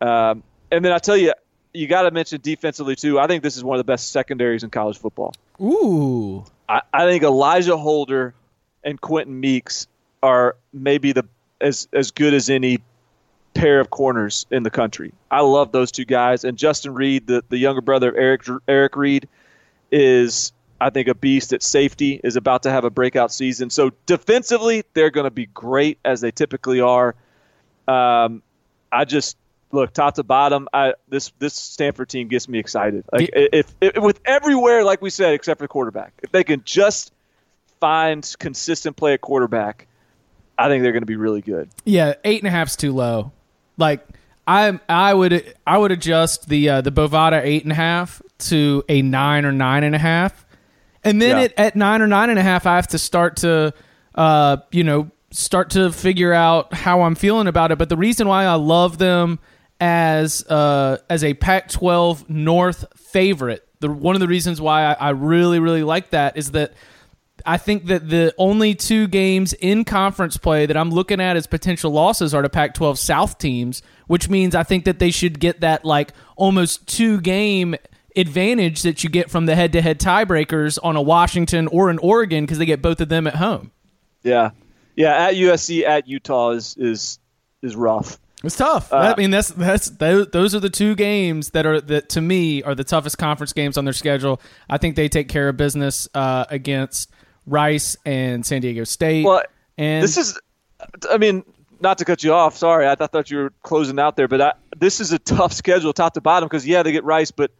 [0.00, 1.32] Um, and then I tell you,
[1.74, 3.18] you got to mention defensively too.
[3.18, 5.34] I think this is one of the best secondaries in college football.
[5.60, 8.34] Ooh, I, I think Elijah Holder
[8.82, 9.88] and Quentin Meeks
[10.22, 11.26] are maybe the
[11.60, 12.78] as as good as any
[13.52, 15.12] pair of corners in the country.
[15.30, 18.96] I love those two guys, and Justin Reid, the, the younger brother of Eric Eric
[18.96, 19.28] Reid,
[19.90, 22.20] is I think a beast at safety.
[22.22, 23.70] Is about to have a breakout season.
[23.70, 27.14] So defensively, they're going to be great as they typically are.
[27.88, 28.42] Um,
[28.92, 29.36] I just
[29.74, 30.68] look top to bottom.
[30.72, 33.04] I this this Stanford team gets me excited.
[33.12, 36.62] Like if, if with everywhere, like we said, except for the quarterback, if they can
[36.64, 37.12] just
[37.80, 39.86] find consistent play at quarterback,
[40.58, 41.68] I think they're going to be really good.
[41.84, 43.32] yeah, eight and a half's too low.
[43.76, 44.06] Like
[44.46, 48.84] I, I would, I would adjust the uh, the Bovada eight and a half to
[48.88, 50.46] a nine or nine and a half,
[51.02, 51.42] and then Yeah.
[51.44, 53.72] it, at nine or nine and a half, I have to start to,
[54.14, 57.78] uh, you know, start to figure out how I'm feeling about it.
[57.78, 59.40] But the reason why I love them
[59.80, 65.10] as uh, as a Pac-12 North favorite, the one of the reasons why I, I
[65.10, 66.74] really really like that is that
[67.44, 71.46] I think that the only two games in conference play that I'm looking at as
[71.46, 75.40] potential losses are to Pac 12 South teams, which means I think that they should
[75.40, 77.74] get that like almost two game
[78.16, 81.98] advantage that you get from the head to head tiebreakers on a Washington or an
[81.98, 83.72] Oregon because they get both of them at home.
[84.22, 84.50] Yeah,
[84.96, 85.26] yeah.
[85.26, 87.18] At USC, at Utah is is
[87.62, 88.18] is rough.
[88.44, 88.92] It's tough.
[88.92, 92.62] I mean, that's that's those, those are the two games that are that to me
[92.62, 94.40] are the toughest conference games on their schedule.
[94.68, 97.10] I think they take care of business uh, against
[97.46, 99.24] Rice and San Diego State.
[99.24, 99.42] Well,
[99.78, 100.38] and this is,
[101.10, 101.44] I mean,
[101.80, 102.56] not to cut you off.
[102.56, 105.52] Sorry, I, th- thought you were closing out there, but I, this is a tough
[105.52, 107.50] schedule, top to bottom, because yeah, they get Rice, but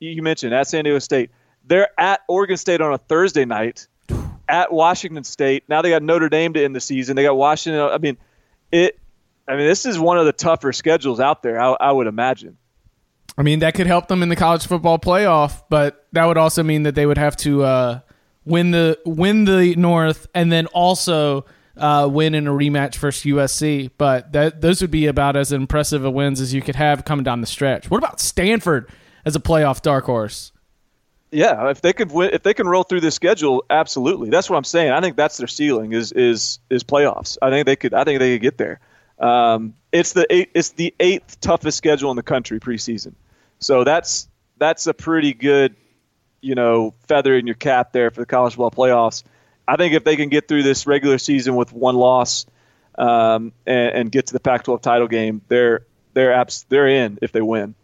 [0.00, 1.30] you mentioned at San Diego State,
[1.64, 3.88] they're at Oregon State on a Thursday night,
[4.48, 5.64] at Washington State.
[5.68, 7.16] Now they got Notre Dame to end the season.
[7.16, 7.80] They got Washington.
[7.80, 8.16] I mean,
[8.72, 8.98] it.
[9.48, 11.58] I mean, this is one of the tougher schedules out there.
[11.60, 12.58] I, I would imagine.
[13.36, 16.62] I mean, that could help them in the college football playoff, but that would also
[16.62, 18.00] mean that they would have to uh,
[18.44, 23.90] win the win the North, and then also uh, win in a rematch versus USC.
[23.96, 27.24] But that those would be about as impressive a wins as you could have coming
[27.24, 27.90] down the stretch.
[27.90, 28.90] What about Stanford
[29.24, 30.52] as a playoff dark horse?
[31.30, 34.30] Yeah, if they could win, if they can roll through the schedule, absolutely.
[34.30, 34.90] That's what I'm saying.
[34.90, 37.38] I think that's their ceiling is is is playoffs.
[37.40, 37.94] I think they could.
[37.94, 38.80] I think they could get there.
[39.18, 43.14] Um, it's the eight, it's the eighth toughest schedule in the country preseason,
[43.58, 44.28] so that's
[44.58, 45.74] that's a pretty good,
[46.40, 49.24] you know, feather in your cap there for the college football playoffs.
[49.66, 52.46] I think if they can get through this regular season with one loss
[52.96, 57.32] um, and, and, get to the Pac-12 title game, they're they're abs- they're in if
[57.32, 57.74] they win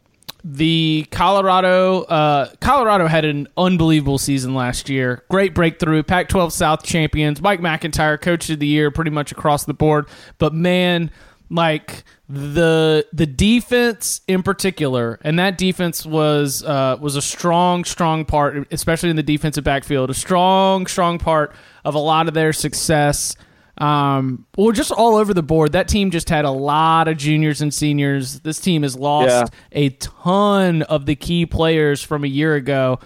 [0.45, 5.25] the Colorado uh, Colorado had an unbelievable season last year.
[5.31, 7.41] Great breakthrough, Pac-12 South champions.
[7.41, 10.07] Mike McIntyre, coach of the year, pretty much across the board.
[10.37, 11.11] But man,
[11.49, 18.27] like the the defense in particular, and that defense was uh, was a strong, strong
[18.27, 21.55] part, especially in the defensive backfield, a strong, strong part
[21.87, 23.35] of a lot of their success.
[23.79, 25.73] Um, well, just all over the board.
[25.73, 28.41] That team just had a lot of juniors and seniors.
[28.41, 29.47] This team has lost yeah.
[29.73, 33.01] a ton of the key players from a year ago.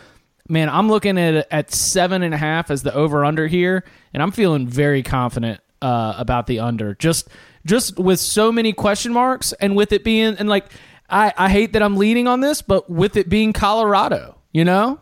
[0.48, 4.22] Man, I'm looking at at seven and a half as the over under here, and
[4.22, 6.94] I'm feeling very confident uh, about the under.
[6.94, 7.28] Just
[7.66, 10.66] just with so many question marks, and with it being and like
[11.08, 15.00] I I hate that I'm leading on this, but with it being Colorado, you know.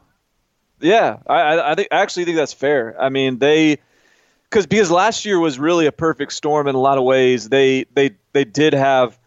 [0.81, 3.01] Yeah, I I think I actually think that's fair.
[3.01, 3.79] I mean they
[4.51, 7.49] because because last year was really a perfect storm in a lot of ways.
[7.49, 9.19] They they they did have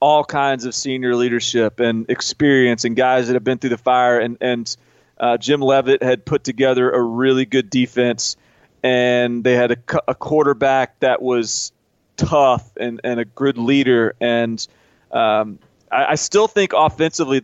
[0.00, 4.18] all kinds of senior leadership and experience and guys that have been through the fire
[4.18, 4.76] and and
[5.18, 8.36] uh, Jim Leavitt had put together a really good defense
[8.82, 11.72] and they had a, a quarterback that was
[12.16, 14.66] tough and, and a good leader and
[15.12, 15.58] um,
[15.90, 17.42] I, I still think offensively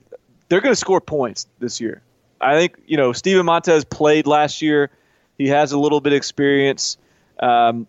[0.49, 2.03] they're going to score points this year.
[2.41, 4.91] I think you know Steven Montez played last year.
[5.39, 6.99] He has a little bit of experience.
[7.41, 7.87] Um,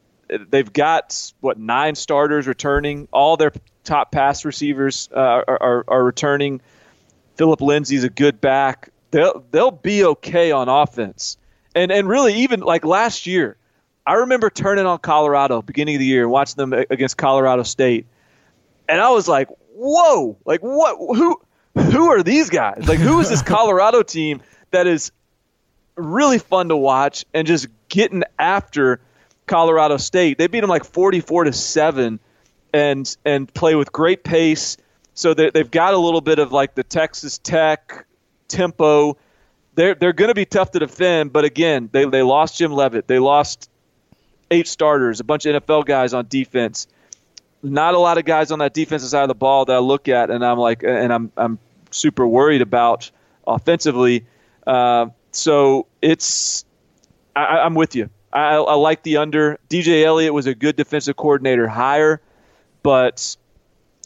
[0.49, 3.07] they've got what nine starters returning.
[3.11, 3.51] All their
[3.83, 6.61] top pass receivers uh, are, are, are returning.
[7.35, 8.89] Phillip Lindsay's a good back.
[9.11, 11.37] They'll they'll be okay on offense.
[11.75, 13.57] And and really even like last year,
[14.05, 18.07] I remember turning on Colorado beginning of the year and watching them against Colorado State,
[18.87, 20.37] and I was like, "Whoa!
[20.45, 20.97] Like what?
[20.97, 21.41] Who
[21.75, 22.87] who are these guys?
[22.87, 25.11] Like who is this Colorado team that is
[25.95, 29.01] really fun to watch and just getting after?"
[29.47, 30.37] Colorado State.
[30.37, 32.19] They beat them like 44 to 7
[32.73, 34.77] and and play with great pace.
[35.13, 38.05] So they, they've got a little bit of like the Texas Tech
[38.47, 39.17] tempo.
[39.75, 43.07] They're they're going to be tough to defend, but again, they they lost Jim Leavitt.
[43.07, 43.69] They lost
[44.49, 46.87] eight starters, a bunch of NFL guys on defense.
[47.63, 50.07] Not a lot of guys on that defensive side of the ball that I look
[50.07, 51.59] at and I'm like and I'm I'm
[51.91, 53.11] super worried about
[53.47, 54.25] offensively.
[54.65, 56.65] Uh, so it's
[57.35, 58.09] I, I'm with you.
[58.33, 59.59] I, I like the under.
[59.69, 62.21] DJ Eliot was a good defensive coordinator hire,
[62.83, 63.35] but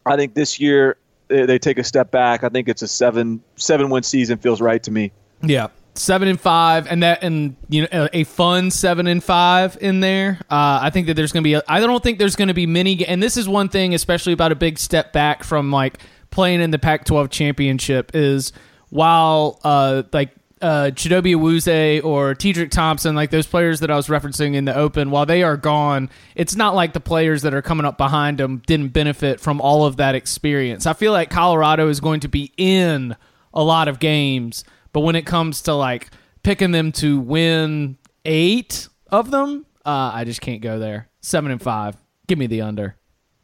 [0.06, 2.44] I think this year they take a step back.
[2.44, 5.12] I think it's a seven seven win season feels right to me.
[5.42, 10.00] Yeah, seven and five, and that and you know a fun seven and five in
[10.00, 10.40] there.
[10.50, 11.56] Uh, I think that there's going to be.
[11.68, 13.06] I don't think there's going to be many.
[13.06, 16.00] And this is one thing, especially about a big step back from like
[16.32, 18.52] playing in the Pac-12 championship, is
[18.90, 24.08] while uh, like uh, Chidobe Awuzie or Tedric Thompson, like those players that I was
[24.08, 27.62] referencing in the Open, while they are gone, it's not like the players that are
[27.62, 30.86] coming up behind them didn't benefit from all of that experience.
[30.86, 33.16] I feel like Colorado is going to be in
[33.54, 34.64] a lot of games,
[34.94, 36.10] but when it comes to like
[36.44, 41.10] picking them to win eight of them, uh, I just can't go there.
[41.22, 41.98] Seven and five.
[42.28, 42.96] Give me the under.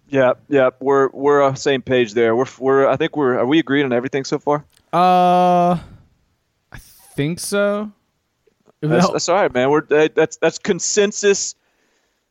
[0.09, 2.35] Yeah, yeah, we're we're on the same page there.
[2.35, 4.65] We're we're I think we're are we agreed on everything so far?
[4.91, 5.79] Uh
[7.21, 7.91] think so.
[8.81, 9.69] That's, that's all right, man.
[9.69, 11.55] We're that's that's consensus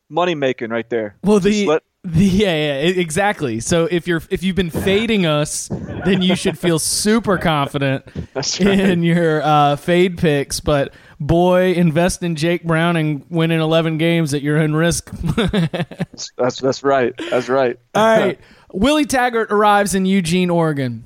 [0.09, 1.15] money making right there.
[1.23, 3.61] Well, the, let, the yeah, yeah, exactly.
[3.61, 8.61] So if you're if you've been fading us, then you should feel super confident right.
[8.61, 10.59] in your uh, fade picks.
[10.59, 15.09] But boy, invest in Jake Browning winning eleven games that you're in risk.
[16.35, 17.13] that's that's right.
[17.29, 17.79] That's right.
[17.95, 18.39] All right.
[18.73, 21.05] Willie Taggart arrives in Eugene, Oregon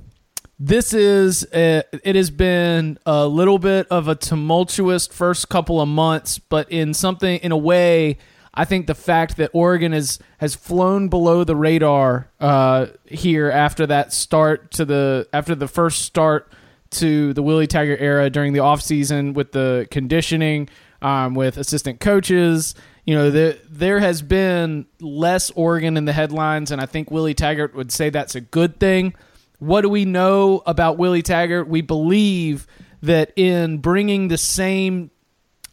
[0.60, 5.88] this is a, it has been a little bit of a tumultuous first couple of
[5.88, 8.18] months but in something in a way
[8.53, 13.86] i think the fact that oregon is has flown below the radar uh, here after
[13.86, 16.51] that start to the after the first start
[16.89, 20.70] to the willie taggart era during the offseason with the conditioning
[21.01, 26.72] um, with assistant coaches you know the, there has been less oregon in the headlines
[26.72, 29.14] and i think willie taggart would say that's a good thing
[29.60, 31.68] what do we know about Willie Taggart?
[31.68, 32.68] We believe
[33.01, 35.12] that in bringing the same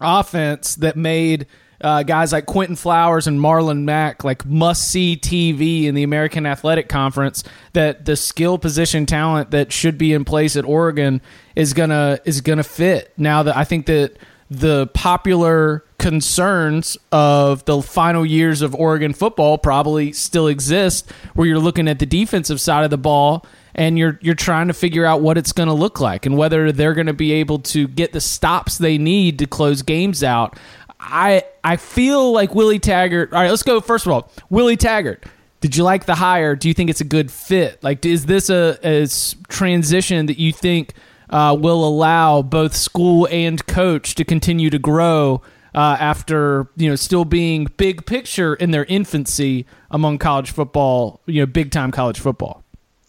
[0.01, 1.47] offense that made
[1.83, 6.47] uh, guys like Quinton Flowers and Marlon Mack like must see TV in the American
[6.47, 7.43] Athletic Conference.
[7.73, 11.21] That the skill position talent that should be in place at Oregon
[11.57, 13.13] is gonna is gonna fit.
[13.17, 14.17] Now that I think that
[14.49, 21.59] the popular concerns of the final years of Oregon football probably still exist, where you're
[21.59, 23.45] looking at the defensive side of the ball
[23.75, 26.73] and you're you're trying to figure out what it's going to look like and whether
[26.73, 30.59] they're going to be able to get the stops they need to close games out.
[31.01, 33.33] I I feel like Willie Taggart.
[33.33, 33.81] All right, let's go.
[33.81, 35.25] First of all, Willie Taggart.
[35.61, 36.57] Did you like the hire?
[36.57, 37.83] Do you think it's a good fit?
[37.85, 39.07] Like, is this a, a
[39.49, 40.93] transition that you think
[41.31, 45.41] uh, will allow both school and coach to continue to grow
[45.75, 51.41] uh, after you know still being big picture in their infancy among college football, you
[51.41, 52.62] know, big time college football?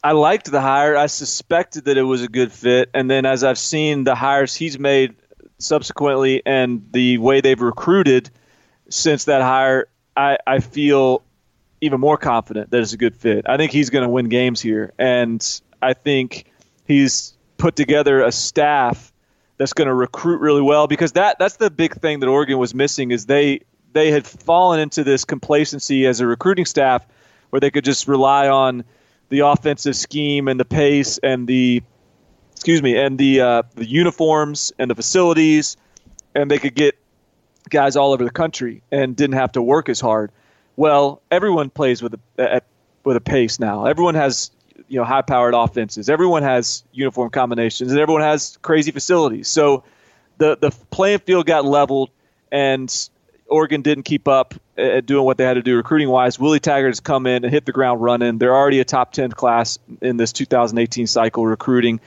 [0.04, 0.98] I liked the hire.
[0.98, 4.54] I suspected that it was a good fit, and then as I've seen the hires
[4.54, 5.16] he's made
[5.60, 8.30] subsequently and the way they've recruited
[8.90, 9.88] since that hire,
[10.18, 11.24] I, I feel
[11.80, 13.46] even more confident that it's a good fit.
[13.48, 16.52] I think he's going to win games here, and I think
[16.86, 19.14] he's put together a staff
[19.58, 22.76] that's going to recruit really well because that that's the big thing that Oregon was
[22.76, 23.62] missing is they
[23.94, 27.06] they had fallen into this complacency as a recruiting staff
[27.52, 28.84] where they could just rely on
[29.30, 31.82] the offensive scheme and the pace and the
[32.52, 35.76] excuse me, and the uh, the uniforms and the facilities,
[36.34, 36.98] and they could get
[37.70, 40.32] guys all over the country and didn't have to work as hard.
[40.76, 42.66] Well, everyone plays with a at,
[43.04, 43.86] with a pace now.
[43.86, 44.52] Everyone has
[44.88, 46.10] you know high powered offenses.
[46.10, 49.48] Everyone has uniform combinations, and everyone has crazy facilities.
[49.48, 49.84] So
[50.38, 52.12] the the playing field got leveled,
[52.52, 53.10] and
[53.48, 56.40] Oregon didn't keep up at doing what they had to do recruiting wise.
[56.40, 58.38] Willie Taggart has come in and hit the ground running.
[58.38, 62.00] They're already a top ten class in this 2018 cycle recruiting.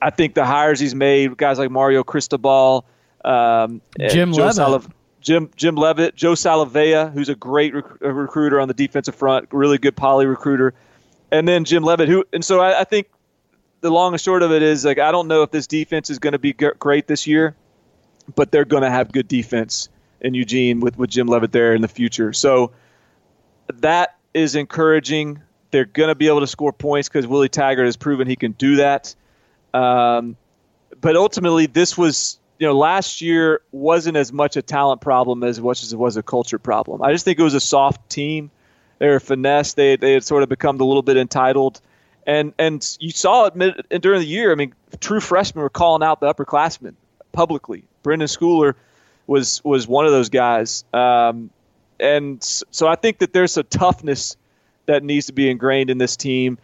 [0.00, 2.84] I think the hires he's made, guys like Mario Cristobal,
[3.24, 4.90] um, Jim Joe Leavitt.
[5.20, 9.78] Jim Jim Leavitt, Joe Salavea, who's a great rec- recruiter on the defensive front, really
[9.78, 10.74] good poly recruiter,
[11.30, 13.08] and then Jim Leavitt, who and so I, I think
[13.80, 16.18] the long and short of it is like I don't know if this defense is
[16.18, 17.56] going to be g- great this year,
[18.34, 19.88] but they're going to have good defense
[20.24, 22.32] in Eugene with with Jim Leavitt there in the future.
[22.32, 22.72] So
[23.74, 25.42] that is encouraging.
[25.70, 28.52] They're going to be able to score points because Willie Taggart has proven he can
[28.52, 29.14] do that.
[29.72, 30.36] Um,
[31.00, 35.60] but ultimately, this was you know last year wasn't as much a talent problem as
[35.60, 37.02] much as it was a culture problem.
[37.02, 38.50] I just think it was a soft team.
[38.98, 39.74] They were finesse.
[39.74, 41.82] They they had sort of become a little bit entitled,
[42.26, 44.52] and and you saw it mid, during the year.
[44.52, 46.94] I mean, true freshmen were calling out the upperclassmen
[47.32, 47.84] publicly.
[48.02, 48.74] Brenden Schooler
[49.26, 51.50] was was one of those guys, um,
[51.98, 54.36] and so I think that there's a toughness
[54.86, 56.58] that needs to be ingrained in this team,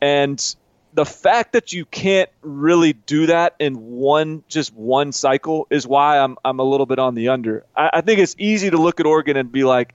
[0.00, 0.54] and
[0.92, 6.18] the fact that you can't really do that in one just one cycle is why
[6.18, 7.64] I'm I'm a little bit on the under.
[7.76, 9.94] I, I think it's easy to look at Oregon and be like,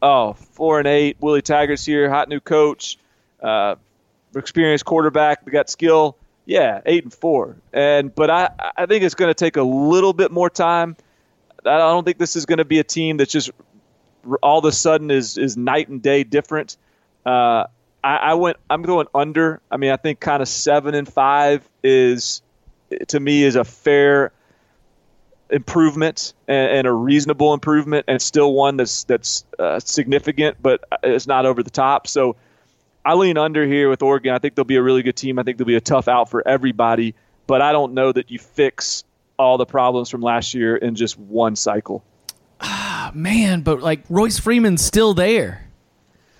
[0.00, 2.98] oh, four and eight, Willie Taggart's here, hot new coach,
[3.42, 3.74] uh,
[4.34, 6.16] experienced quarterback, got skill.
[6.46, 10.12] Yeah, eight and four, and but I I think it's going to take a little
[10.12, 10.94] bit more time.
[11.66, 13.50] I don't think this is going to be a team that just
[14.42, 16.76] all of a sudden is is night and day different.
[17.24, 17.66] Uh,
[18.02, 18.58] I, I went.
[18.68, 19.60] I'm going under.
[19.70, 22.42] I mean, I think kind of seven and five is
[23.08, 24.32] to me is a fair
[25.50, 31.26] improvement and, and, a reasonable improvement, and still one that's that's uh, significant, but it's
[31.26, 32.06] not over the top.
[32.06, 32.36] So
[33.04, 34.34] I lean under here with Oregon.
[34.34, 35.38] I think they'll be a really good team.
[35.38, 37.14] I think they'll be a tough out for everybody,
[37.46, 39.04] but I don't know that you fix
[39.38, 42.04] all the problems from last year in just one cycle.
[42.60, 45.68] Ah, man, but like Royce Freeman's still there.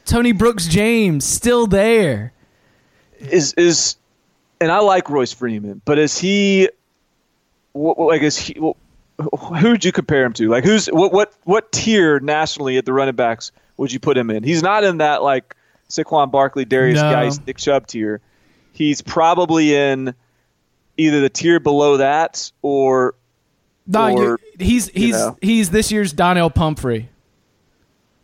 [0.04, 2.32] Tony Brooks James still there.
[3.18, 3.96] Is is
[4.60, 6.68] and I like Royce Freeman, but is he
[7.74, 8.74] like is he who
[9.70, 10.48] would you compare him to?
[10.48, 14.30] Like who's what what what tier nationally at the running backs would you put him
[14.30, 14.42] in?
[14.42, 15.56] He's not in that like
[15.88, 17.12] Saquon Barkley, Derrius no.
[17.12, 18.20] Guice, Nick Chubb tier.
[18.72, 20.14] He's probably in
[20.96, 23.14] either the tier below that or
[23.86, 25.36] no, or, he's he's know.
[25.40, 27.10] he's this year's Donnell Pumphrey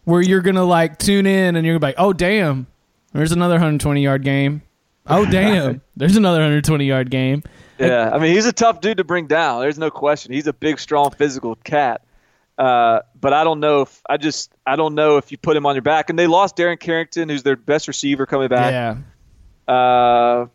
[0.04, 2.66] where you're gonna like tune in and you're gonna be like, oh damn,
[3.12, 4.62] there's another 120 yard game.
[5.06, 7.42] Oh damn, there's another 120 yard game.
[7.78, 9.60] Yeah, I mean he's a tough dude to bring down.
[9.60, 10.32] There's no question.
[10.32, 12.02] He's a big, strong, physical cat.
[12.60, 15.64] Uh, but I don't know if I just I don't know if you put him
[15.64, 16.10] on your back.
[16.10, 18.72] And they lost Darren Carrington, who's their best receiver, coming back.
[18.72, 19.74] Yeah.
[19.74, 20.46] Uh,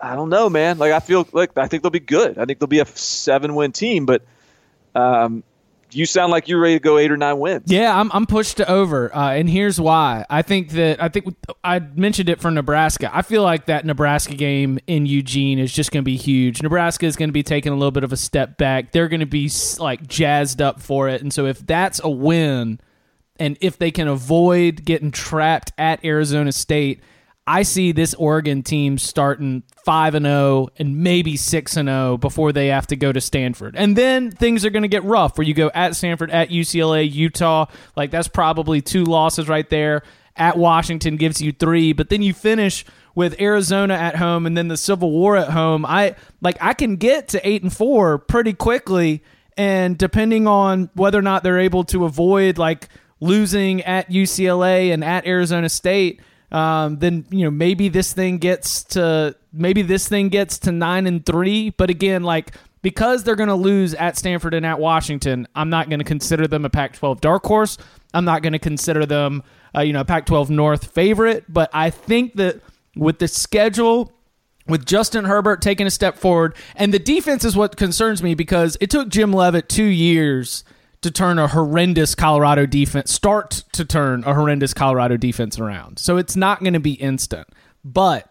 [0.00, 0.78] I don't know, man.
[0.78, 2.38] Like I feel like I think they'll be good.
[2.38, 4.22] I think they'll be a seven win team, but
[4.94, 5.42] um,
[5.92, 7.64] you sound like you're ready to go eight or nine wins.
[7.66, 10.24] Yeah, I'm I'm pushed to over, uh, and here's why.
[10.30, 13.10] I think that I think I mentioned it for Nebraska.
[13.12, 16.62] I feel like that Nebraska game in Eugene is just going to be huge.
[16.62, 18.92] Nebraska is going to be taking a little bit of a step back.
[18.92, 22.80] They're going to be like jazzed up for it, and so if that's a win,
[23.38, 27.00] and if they can avoid getting trapped at Arizona State
[27.50, 32.52] I see this Oregon team starting 5 and 0 and maybe 6 and 0 before
[32.52, 33.74] they have to go to Stanford.
[33.76, 37.10] And then things are going to get rough where you go at Stanford, at UCLA,
[37.10, 40.02] Utah, like that's probably two losses right there.
[40.36, 42.84] At Washington gives you 3, but then you finish
[43.16, 45.84] with Arizona at home and then the Civil War at home.
[45.84, 49.24] I like I can get to 8 and 4 pretty quickly
[49.56, 52.88] and depending on whether or not they're able to avoid like
[53.18, 56.20] losing at UCLA and at Arizona State,
[56.52, 61.06] um, then you know maybe this thing gets to maybe this thing gets to nine
[61.06, 61.70] and three.
[61.70, 65.88] But again, like because they're going to lose at Stanford and at Washington, I'm not
[65.88, 67.76] going to consider them a Pac-12 dark horse.
[68.14, 69.42] I'm not going to consider them,
[69.76, 71.44] uh, you know, Pac-12 North favorite.
[71.48, 72.60] But I think that
[72.96, 74.12] with the schedule
[74.66, 76.54] with Justin Herbert taking a step forward.
[76.76, 80.64] And the defense is what concerns me because it took Jim Leavitt two years
[81.02, 85.98] to turn a horrendous Colorado defense, start to turn a horrendous Colorado defense around.
[85.98, 87.48] So it's not going to be instant.
[87.84, 88.30] But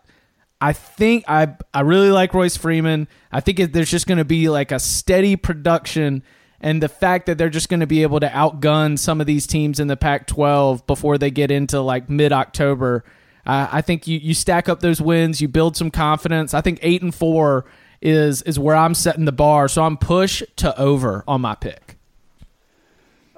[0.62, 3.08] I think I I really like Royce Freeman.
[3.32, 6.24] I think there's just going to be like a steady production
[6.62, 9.48] and the fact that they're just going to be able to outgun some of these
[9.48, 13.06] teams in the Pac-12 before they get into like mid-October.
[13.46, 16.54] Uh, I think you you stack up those wins, you build some confidence.
[16.54, 17.66] I think 8 and 4
[18.02, 19.68] is is where I'm setting the bar.
[19.68, 21.89] So I'm push to over on my pick.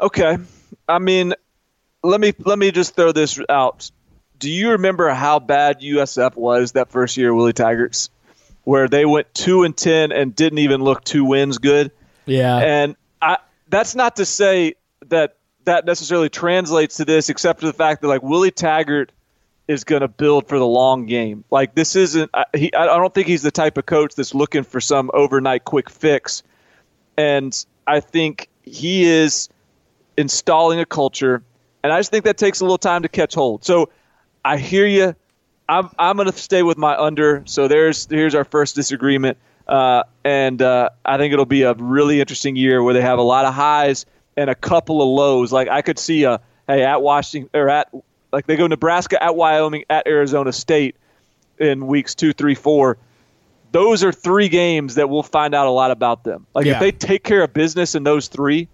[0.01, 0.37] Okay.
[0.87, 1.33] I mean,
[2.03, 3.91] let me let me just throw this out.
[4.39, 8.09] Do you remember how bad USF was that first year, Willie Taggart's,
[8.63, 11.91] where they went two and ten and didn't even look two wins good?
[12.25, 12.57] Yeah.
[12.57, 13.37] And I
[13.69, 14.75] that's not to say
[15.07, 19.11] that that necessarily translates to this, except for the fact that like Willie Taggart
[19.67, 21.43] is going to build for the long game.
[21.51, 22.73] Like this isn't he.
[22.73, 26.41] I don't think he's the type of coach that's looking for some overnight quick fix.
[27.15, 29.49] And I think he is
[30.21, 31.43] installing a culture,
[31.83, 33.65] and I just think that takes a little time to catch hold.
[33.65, 33.89] So
[34.45, 35.15] I hear you.
[35.67, 37.43] I'm I'm going to stay with my under.
[37.45, 42.19] So there's here's our first disagreement, uh, and uh, I think it'll be a really
[42.19, 44.05] interesting year where they have a lot of highs
[44.37, 45.51] and a couple of lows.
[45.51, 47.89] Like I could see a hey at Washington or at
[48.31, 50.95] like they go Nebraska at Wyoming at Arizona State
[51.57, 52.97] in weeks two, three, four.
[53.71, 56.45] Those are three games that we'll find out a lot about them.
[56.53, 56.73] Like yeah.
[56.73, 58.67] if they take care of business in those three,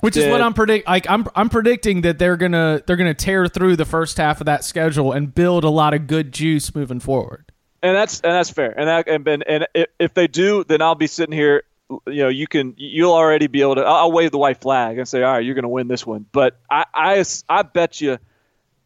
[0.00, 0.86] which is what I'm predict.
[0.86, 4.46] Like I'm, I'm predicting that they're gonna they're gonna tear through the first half of
[4.46, 7.50] that schedule and build a lot of good juice moving forward.
[7.82, 8.78] And that's and that's fair.
[8.78, 11.62] And that, and and, and if they do, then I'll be sitting here.
[12.06, 13.82] You know, you can you'll already be able to.
[13.82, 16.26] I'll wave the white flag and say, all right, you're going to win this one.
[16.30, 18.18] But I, I I bet you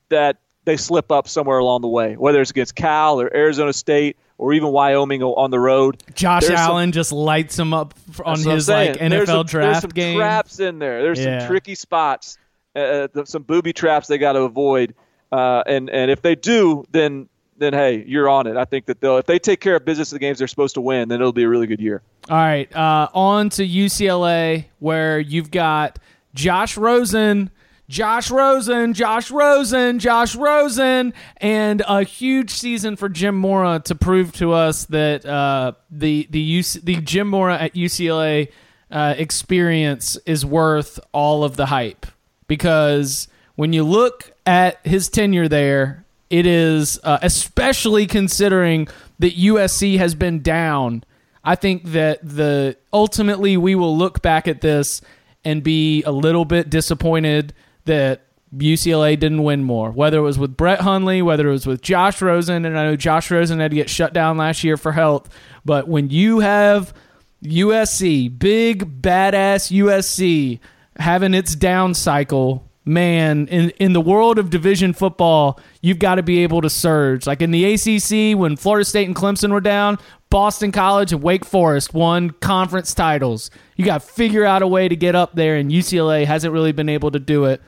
[0.09, 4.17] that they slip up somewhere along the way, whether it's against Cal or Arizona State
[4.39, 6.03] or even Wyoming on the road.
[6.15, 9.53] Josh there's Allen some, just lights them up on his like NFL there's a, draft
[9.53, 10.19] there's some game.
[10.19, 11.03] Traps in there.
[11.03, 11.41] There's yeah.
[11.41, 12.39] some tricky spots,
[12.75, 14.95] uh, uh some booby traps they got to avoid.
[15.31, 18.57] Uh, and and if they do, then then hey, you're on it.
[18.57, 20.75] I think that they'll if they take care of business of the games they're supposed
[20.75, 22.03] to win, then it'll be a really good year.
[22.29, 25.99] All right, uh, on to UCLA where you've got
[26.35, 27.51] Josh Rosen
[27.89, 34.33] Josh Rosen, Josh Rosen, Josh Rosen, and a huge season for Jim Mora to prove
[34.35, 38.51] to us that uh, the the UC, the Jim Mora at UCLA
[38.91, 42.07] uh, experience is worth all of the hype
[42.47, 49.99] because when you look at his tenure there, it is uh, especially considering that USC
[49.99, 51.05] has been down.
[51.45, 55.03] I think that the ultimately we will look back at this
[55.45, 57.53] and be a little bit disappointed
[57.85, 58.23] that
[58.57, 62.23] UCLA didn't win more, whether it was with Brett Hundley, whether it was with Josh
[62.23, 65.29] Rosen, and I know Josh Rosen had to get shut down last year for health.
[65.65, 66.95] But when you have
[67.43, 70.61] USC, big badass USC,
[70.97, 76.23] having its down cycle, man, in in the world of division football, you've got to
[76.23, 77.27] be able to surge.
[77.27, 79.99] Like in the ACC, when Florida State and Clemson were down,
[80.31, 83.51] Boston College and Wake Forest won conference titles.
[83.77, 86.73] You got to figure out a way to get up there, and UCLA hasn't really
[86.73, 87.61] been able to do it.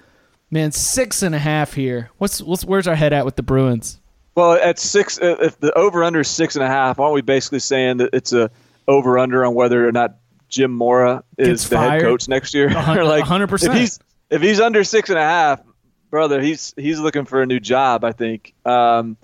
[0.50, 2.10] Man, six and a half here.
[2.18, 4.00] What's, what's where's our head at with the Bruins?
[4.36, 7.22] Well, at six, uh, if the over under is six and a half, aren't we
[7.22, 8.50] basically saying that it's a
[8.86, 10.16] over under on whether or not
[10.48, 12.68] Jim Mora is Gets the head coach next year?
[12.70, 13.74] like hundred percent.
[13.74, 13.98] If he's
[14.30, 15.62] if he's under six and a half,
[16.10, 18.04] brother, he's he's looking for a new job.
[18.04, 18.54] I think.
[18.64, 19.16] Um,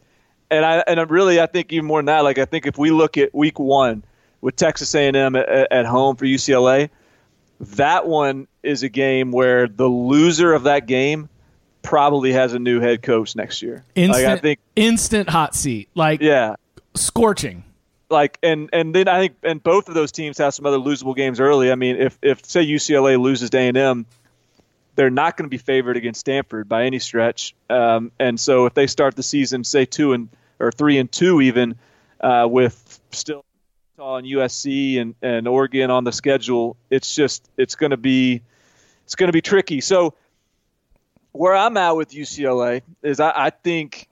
[0.50, 2.24] and I and really, I think even more than that.
[2.24, 4.04] Like I think if we look at Week One
[4.40, 6.90] with Texas A&M at, at home for UCLA,
[7.60, 11.28] that one is a game where the loser of that game
[11.82, 13.84] probably has a new head coach next year.
[13.94, 16.56] Instant, like, I think instant hot seat, like yeah,
[16.94, 17.64] scorching.
[18.08, 21.16] Like and and then I think and both of those teams have some other losable
[21.16, 21.72] games early.
[21.72, 24.06] I mean, if if say UCLA loses to A and M,
[24.94, 27.54] they're not going to be favored against Stanford by any stretch.
[27.70, 30.28] Um, and so if they start the season say two and
[30.60, 31.76] or three and two even
[32.20, 33.44] uh, with still
[33.98, 38.42] on USC and, and Oregon on the schedule, it's just it's going to be
[39.04, 39.80] it's going to be tricky.
[39.80, 40.14] So
[41.32, 44.08] where I'm at with UCLA is I, I think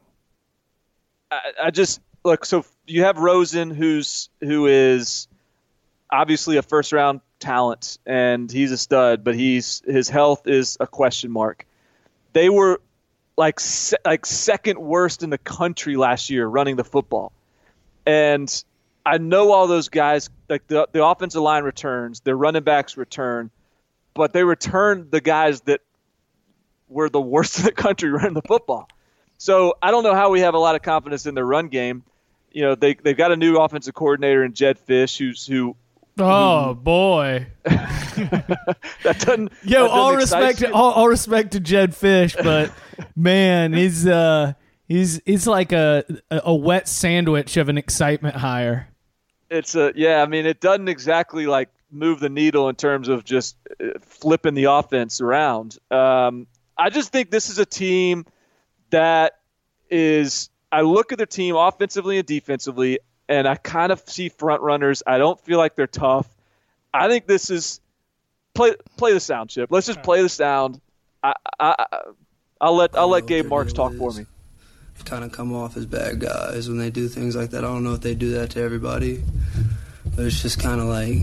[1.31, 2.45] I, I, just look.
[2.45, 5.29] So you have Rosen, who's who is
[6.11, 10.87] obviously a first round talent and he's a stud, but he's his health is a
[10.87, 11.67] question mark.
[12.33, 12.81] They were
[13.37, 17.33] like se- like second worst in the country last year running the football,
[18.07, 18.65] and
[19.05, 23.51] I know all those guys like the the offensive line returns, their running backs return,
[24.15, 25.81] but they returned the guys that
[26.89, 28.89] were the worst in the country running the football.
[29.39, 32.03] So I don't know how we have a lot of confidence in their run game.
[32.53, 35.77] You know, they they've got a new offensive coordinator in Jed Fish, who's who.
[36.19, 39.53] Oh boy, that doesn't.
[39.63, 40.67] Yo, that doesn't all respect, you?
[40.67, 42.73] to, all, all respect to Jed Fish, but
[43.17, 44.53] man, he's uh,
[44.89, 48.89] he's he's like a a wet sandwich of an excitement hire.
[49.49, 50.21] it's a yeah.
[50.21, 54.55] I mean, it doesn't exactly like move the needle in terms of just uh, flipping
[54.55, 55.77] the offense around.
[55.91, 58.27] Um, I just think this is a team
[58.91, 59.35] that
[59.91, 60.51] is.
[60.73, 65.03] I look at their team offensively and defensively, and I kind of see front runners.
[65.07, 66.29] I don't feel like they're tough.
[66.95, 67.81] I think this is
[68.55, 69.71] play play the sound chip.
[69.71, 70.81] Let's just play the sound.
[71.23, 71.99] I, I, I
[72.61, 74.27] I'll let I'll let Gabe Marks talk for me.
[75.05, 77.65] kind of come off as bad guys when they do things like that.
[77.65, 79.23] I don't know if they do that to everybody,
[80.15, 81.23] but it's just kind of like,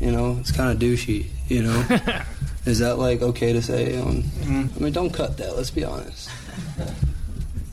[0.00, 1.86] you know, it's kind of douchey, you know.
[2.66, 4.00] Is that like okay to say?
[4.00, 5.56] On, I mean, don't cut that.
[5.56, 6.30] Let's be honest.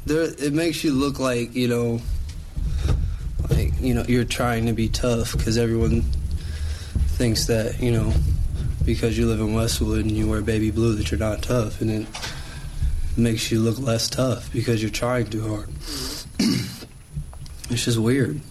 [0.05, 2.01] There, it makes you look like you know,
[3.49, 6.01] like you know, you're trying to be tough because everyone
[7.15, 8.11] thinks that you know,
[8.83, 11.89] because you live in Westwood and you wear baby blue that you're not tough, and
[11.89, 12.07] it
[13.15, 15.69] makes you look less tough because you're trying too hard.
[15.69, 16.85] Mm-hmm.
[17.73, 18.41] it's just weird,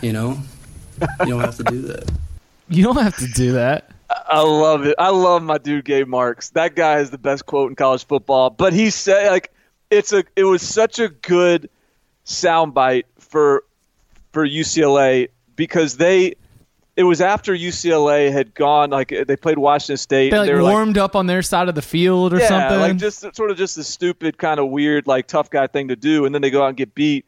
[0.00, 0.38] you know.
[1.20, 2.10] You don't have to do that.
[2.68, 3.90] You don't have to do that.
[4.26, 4.94] I love it.
[4.98, 6.50] I love my dude Gabe Marks.
[6.50, 8.50] That guy is the best quote in college football.
[8.50, 9.52] But he said like
[9.90, 11.68] it's a it was such a good
[12.24, 13.64] soundbite for
[14.32, 16.34] for UCLA because they
[16.96, 20.30] it was after UCLA had gone like they played Washington State.
[20.30, 22.80] They like and were, warmed up on their side of the field or yeah, something.
[22.80, 25.96] like just sort of just a stupid kind of weird like tough guy thing to
[25.96, 27.24] do, and then they go out and get beat,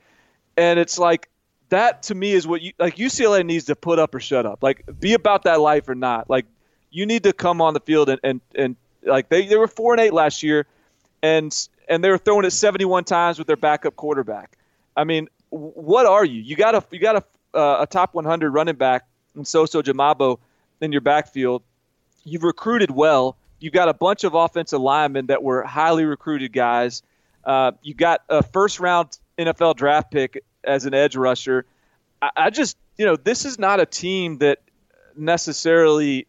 [0.56, 1.28] and it's like
[1.70, 4.62] that to me is what you like UCLA needs to put up or shut up,
[4.62, 6.28] like be about that life or not.
[6.28, 6.46] Like
[6.90, 9.94] you need to come on the field and and, and like they, they were four
[9.94, 10.66] and eight last year,
[11.22, 11.56] and
[11.88, 14.56] and they were throwing it 71 times with their backup quarterback.
[14.96, 16.40] I mean, what are you?
[16.40, 20.38] You got a you got a uh, a top 100 running back in Soso Jamabo
[20.80, 21.62] in your backfield.
[22.24, 23.36] You've recruited well.
[23.58, 27.02] You've got a bunch of offensive linemen that were highly recruited guys.
[27.44, 31.64] Uh, you got a first round NFL draft pick as an edge rusher.
[32.20, 34.60] I, I just, you know, this is not a team that
[35.16, 36.26] necessarily.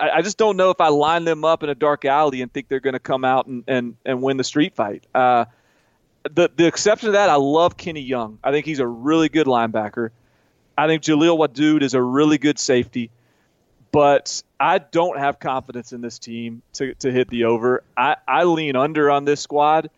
[0.00, 2.68] I, just don't know if I line them up in a dark alley and think
[2.68, 5.04] they're going to come out and, and, and win the street fight.
[5.14, 5.44] Uh,
[6.30, 8.38] the the exception to that, I love Kenny Young.
[8.42, 10.10] I think he's a really good linebacker.
[10.78, 13.10] I think Jaleel Wadood is a really good safety,
[13.92, 17.82] but I don't have confidence in this team to, to hit the over.
[17.96, 19.90] I, I lean under on this squad,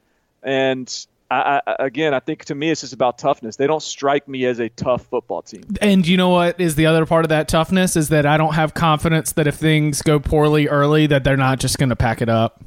[0.42, 3.56] and I, I, again, I think to me it's just about toughness.
[3.56, 5.64] They don't strike me as a tough football team.
[5.82, 8.54] And you know what is the other part of that toughness is that I don't
[8.54, 12.22] have confidence that if things go poorly early that they're not just going to pack
[12.22, 12.64] it up.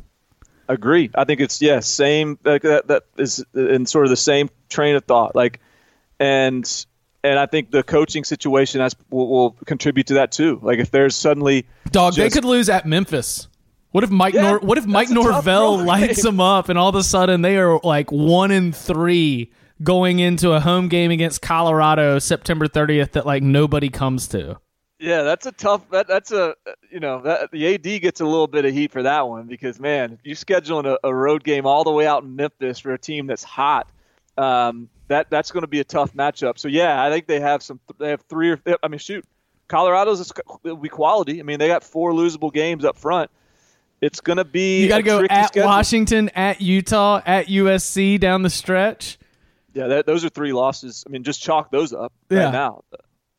[0.68, 1.10] Agree.
[1.16, 2.38] I think it's yeah, same.
[2.44, 5.36] Like that, that is in sort of the same train of thought.
[5.36, 5.60] Like,
[6.20, 6.86] and
[7.24, 10.60] and I think the coaching situation has will, will contribute to that too.
[10.62, 13.48] Like if there's suddenly Dog, they could lose at Memphis.
[13.92, 16.70] What if Mike Yeah, Nor- What if Mike that's a tough Norvell lights them up
[16.70, 19.52] and all of a sudden they are like one in three
[19.84, 24.60] going into a home game against Colorado September 30th that like nobody comes to.
[25.00, 25.90] Yeah, that's a tough.
[25.90, 26.56] That, that's a
[26.92, 29.80] you know that, the AD gets a little bit of heat for that one because
[29.80, 32.94] man, if you're scheduling a, a road game all the way out in Memphis for
[32.94, 33.90] a team that's hot,
[34.38, 36.60] um, that that's going to be a tough matchup.
[36.60, 37.80] So yeah, I think they have some.
[37.98, 39.26] They have three or I mean, shoot,
[39.68, 40.32] Colorado's is,
[40.64, 41.40] it'll be quality.
[41.40, 43.32] I mean, they got four losable games up front.
[44.02, 45.68] It's going to be You got to go at schedule.
[45.68, 49.20] Washington, at Utah, at USC down the stretch.
[49.74, 51.04] Yeah, that, those are three losses.
[51.08, 52.46] I mean, just chalk those up Yeah.
[52.46, 52.84] right now.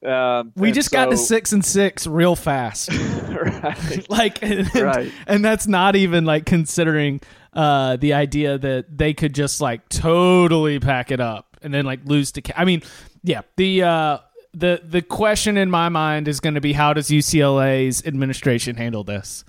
[0.04, 2.90] Um, we just got to six and six real fast.
[3.28, 4.06] right.
[4.10, 5.12] like and, Right.
[5.28, 7.20] and that's not even like considering
[7.52, 12.00] uh the idea that they could just like totally pack it up and then like
[12.06, 12.82] lose to Ca- I mean
[13.22, 14.18] yeah the uh
[14.54, 19.04] the the question in my mind is going to be how does UCLA's administration handle
[19.04, 19.44] this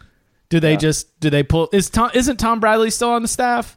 [0.54, 3.76] do they just do they pull is Tom isn't Tom Bradley still on the staff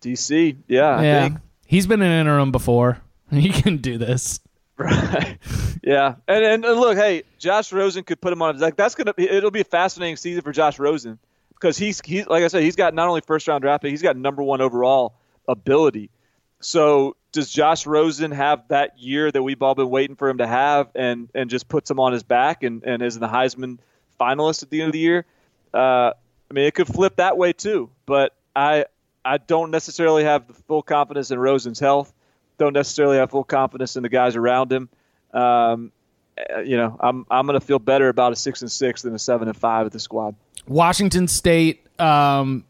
[0.00, 0.56] DC.
[0.68, 0.96] Yeah.
[0.96, 1.38] I yeah think.
[1.66, 3.00] he's been an interim before
[3.30, 4.38] he can do this
[4.76, 5.38] Right.
[5.84, 6.16] Yeah.
[6.26, 8.58] And, and and look, hey, Josh Rosen could put him on.
[8.58, 9.14] Like that's gonna.
[9.14, 11.18] Be, it'll be a fascinating season for Josh Rosen
[11.50, 14.02] because he's he's like I said, he's got not only first round draft pick, he's
[14.02, 15.14] got number one overall
[15.46, 16.10] ability.
[16.58, 20.46] So does Josh Rosen have that year that we've all been waiting for him to
[20.46, 23.78] have, and and just puts him on his back and and is the Heisman
[24.18, 25.24] finalist at the end of the year?
[25.74, 26.12] Uh,
[26.50, 27.90] I mean, it could flip that way too.
[28.06, 28.86] But I
[29.24, 32.12] I don't necessarily have the full confidence in Rosen's health.
[32.58, 34.88] Don't necessarily have full confidence in the guys around him.
[35.32, 35.90] Um,
[36.38, 39.14] uh, you know, I'm I'm going to feel better about a six and six than
[39.14, 40.34] a seven and five with the squad.
[40.66, 41.80] Washington State.
[42.00, 42.64] Um,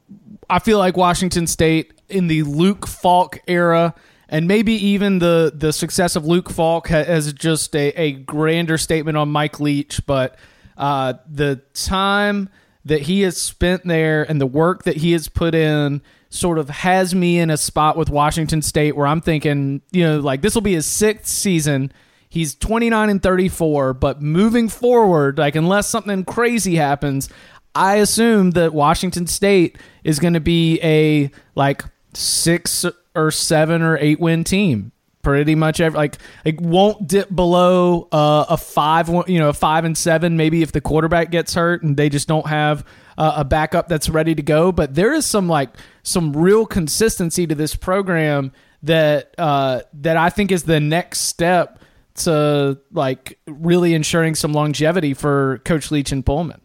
[0.49, 3.95] I feel like Washington State in the Luke Falk era,
[4.29, 8.79] and maybe even the the success of Luke Falk ha- as just a, a grander
[8.79, 10.37] statement on Mike Leach, but
[10.77, 12.51] uh, the time
[12.85, 16.69] that he has spent there and the work that he has put in sort of
[16.69, 20.55] has me in a spot with Washington State where I'm thinking, you know, like this
[20.55, 21.93] will be his sixth season.
[22.29, 27.29] He's 29 and 34, but moving forward, like unless something crazy happens,
[27.75, 33.97] I assume that Washington State is going to be a like six or seven or
[33.99, 34.93] eight win team.
[35.25, 39.85] Pretty much every like it won't dip below uh, a five, you know, a five
[39.85, 40.37] and seven.
[40.37, 42.87] Maybe if the quarterback gets hurt and they just don't have
[43.19, 44.71] uh, a backup that's ready to go.
[44.71, 45.71] But there is some like
[46.03, 48.53] some real consistency to this program
[48.83, 51.81] that uh, that I think is the next step
[52.17, 56.61] to like really ensuring some longevity for Coach Leach and Pullman.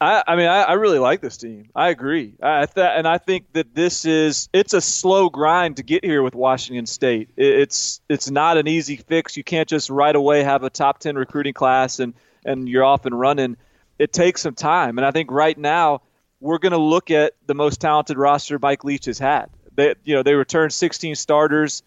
[0.00, 1.68] I, I mean, I, I really like this team.
[1.74, 2.34] I agree.
[2.42, 6.22] I th- and I think that this is it's a slow grind to get here
[6.22, 7.30] with Washington State.
[7.36, 9.36] It, it's it's not an easy fix.
[9.36, 12.14] You can't just right away have a top ten recruiting class and
[12.46, 13.58] and you're off and running.
[13.98, 16.00] It takes some time, and I think right now
[16.40, 19.50] we're going to look at the most talented roster Mike Leach has had.
[19.74, 21.82] They you know they returned 16 starters.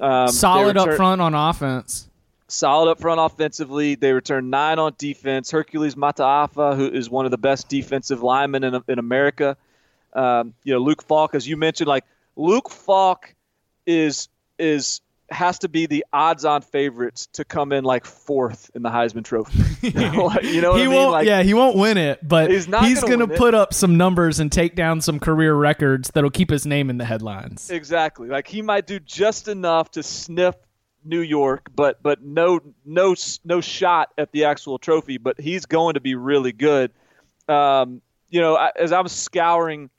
[0.00, 2.08] Um, Solid up front on offense.
[2.48, 3.94] Solid up front offensively.
[3.94, 5.50] They return nine on defense.
[5.50, 9.56] Hercules Mataafa, who is one of the best defensive linemen in, in America.
[10.14, 12.04] Um, you know, Luke Falk, as you mentioned, like
[12.36, 13.34] Luke Falk
[13.86, 14.28] is
[14.58, 19.24] is has to be the odds-on favorites to come in like fourth in the Heisman
[19.24, 19.58] Trophy.
[19.86, 19.92] you
[20.62, 20.90] know he I mean?
[20.92, 21.12] won't.
[21.12, 23.38] Like, yeah, he won't win it, but He's he's gonna going to win it.
[23.38, 26.96] put up some numbers and take down some career records that'll keep his name in
[26.96, 27.68] the headlines.
[27.70, 28.28] Exactly.
[28.28, 30.54] Like he might do just enough to sniff
[31.08, 35.18] New York, but but no no no shot at the actual trophy.
[35.18, 36.92] But he's going to be really good.
[37.48, 39.90] Um, you know, I, as I'm scouring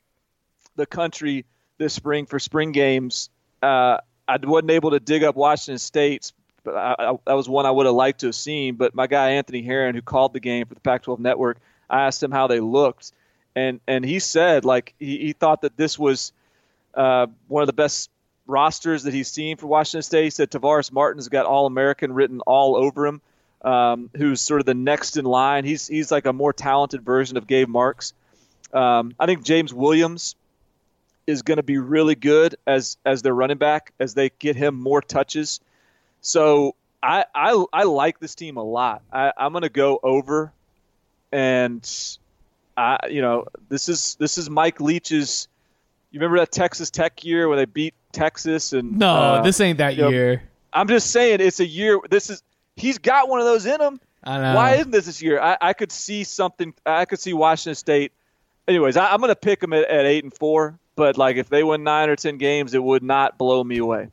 [0.76, 1.44] the country
[1.78, 3.28] this spring for spring games,
[3.62, 3.98] uh,
[4.28, 6.32] I wasn't able to dig up Washington State's.
[6.62, 8.76] But I, I, that was one I would have liked to have seen.
[8.76, 11.58] But my guy Anthony Herron, who called the game for the Pac-12 Network,
[11.88, 13.12] I asked him how they looked,
[13.56, 16.32] and and he said like he, he thought that this was
[16.94, 18.10] uh, one of the best
[18.50, 20.24] rosters that he's seen for Washington State.
[20.24, 23.20] He said Tavares Martin's got All American written all over him,
[23.62, 25.64] um, who's sort of the next in line.
[25.64, 28.12] He's he's like a more talented version of Gabe Marks.
[28.72, 30.36] Um, I think James Williams
[31.26, 34.74] is going to be really good as as their running back as they get him
[34.74, 35.60] more touches.
[36.20, 39.02] So I I, I like this team a lot.
[39.12, 40.52] I, I'm going to go over,
[41.32, 41.88] and
[42.76, 45.48] I you know this is this is Mike Leach's.
[46.10, 49.78] You remember that Texas Tech year when they beat Texas and No, uh, this ain't
[49.78, 50.42] that you know, year.
[50.72, 52.00] I'm just saying it's a year.
[52.10, 52.42] This is
[52.76, 54.00] he's got one of those in him.
[54.24, 54.54] I know.
[54.56, 55.40] Why isn't this this year?
[55.40, 56.74] I, I could see something.
[56.84, 58.12] I could see Washington State.
[58.68, 60.78] Anyways, I, I'm going to pick them at, at eight and four.
[60.96, 64.08] But like, if they win nine or ten games, it would not blow me away.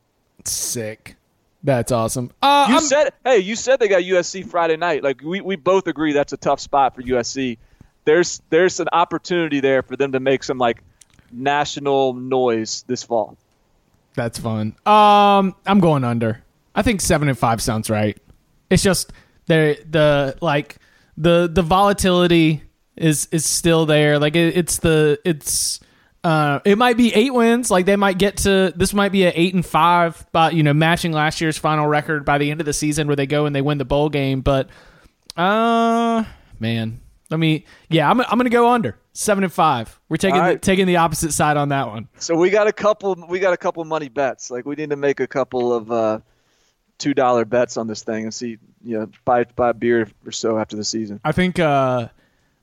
[0.46, 1.16] Sick.
[1.64, 2.32] That's awesome.
[2.42, 5.04] Uh, You I'm- said, hey, you said they got USC Friday night.
[5.04, 7.58] Like we, we both agree that's a tough spot for USC.
[8.06, 10.82] There's there's an opportunity there for them to make some like
[11.32, 13.38] national noise this fall.
[14.16, 14.76] That's fun.
[14.86, 16.44] Um, I'm going under.
[16.74, 18.18] I think seven and five sounds right.
[18.70, 19.14] It's just
[19.46, 20.78] the the like
[21.18, 22.64] the the volatility
[22.96, 24.20] is is still there.
[24.20, 25.80] Like it, it's the it's
[26.24, 27.72] uh it might be eight wins.
[27.72, 30.74] Like they might get to this might be a eight and five, but you know
[30.74, 33.56] matching last year's final record by the end of the season where they go and
[33.56, 34.42] they win the bowl game.
[34.42, 34.70] But
[35.36, 36.24] uh
[36.60, 37.00] man,
[37.30, 40.00] let me yeah I'm I'm gonna go under seven and five.
[40.10, 40.62] We're taking All the, right.
[40.62, 42.08] taking the opposite side on that one.
[42.20, 43.16] So we got a couple.
[43.28, 44.52] We got a couple money bets.
[44.52, 46.20] Like we need to make a couple of uh,
[46.98, 50.32] two dollar bets on this thing and see you know buy buy a beer or
[50.32, 51.20] so after the season.
[51.24, 51.60] I think.
[51.60, 52.10] uh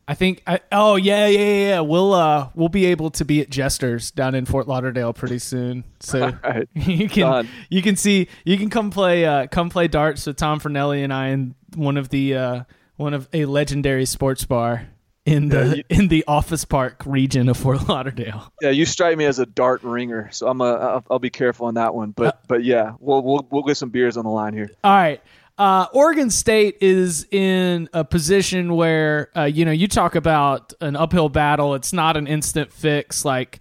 [0.06, 0.42] I think.
[0.46, 1.80] I, oh yeah, yeah, yeah, yeah.
[1.80, 5.82] We'll uh we'll be able to be at Jesters down in Fort Lauderdale pretty soon.
[6.00, 6.68] So right.
[6.74, 7.48] you can Done.
[7.70, 11.12] you can see you can come play uh come play darts with Tom Fernelli and
[11.12, 12.64] I in one of the uh
[12.96, 14.88] one of a legendary sports bar
[15.26, 18.52] in the Yeah, you- in the Office Park region of Fort Lauderdale.
[18.60, 21.66] Yeah, you strike me as a dart ringer, so I'm a I'll, I'll be careful
[21.66, 22.10] on that one.
[22.10, 24.70] Uh, But but yeah, we'll we'll we'll get some beers on the line here.
[24.82, 25.20] All right.
[25.56, 30.96] Uh, Oregon State is in a position where, uh, you know, you talk about an
[30.96, 31.74] uphill battle.
[31.76, 33.24] It's not an instant fix.
[33.24, 33.60] Like,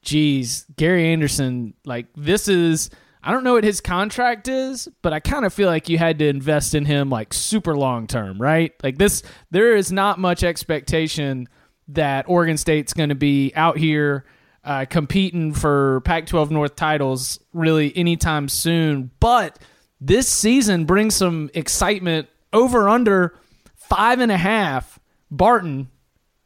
[0.00, 2.88] geez, Gary Anderson, like, this is,
[3.24, 6.18] I don't know what his contract is, but I kind of feel like you had
[6.18, 8.72] to invest in him, like, super long term, right?
[8.82, 11.48] Like, this, there is not much expectation
[11.88, 14.26] that Oregon State's going to be out here
[14.62, 19.10] uh, competing for Pac 12 North titles really anytime soon.
[19.20, 19.58] But
[20.00, 23.34] this season brings some excitement over under
[23.74, 24.98] five and a half.
[25.30, 25.88] Barton,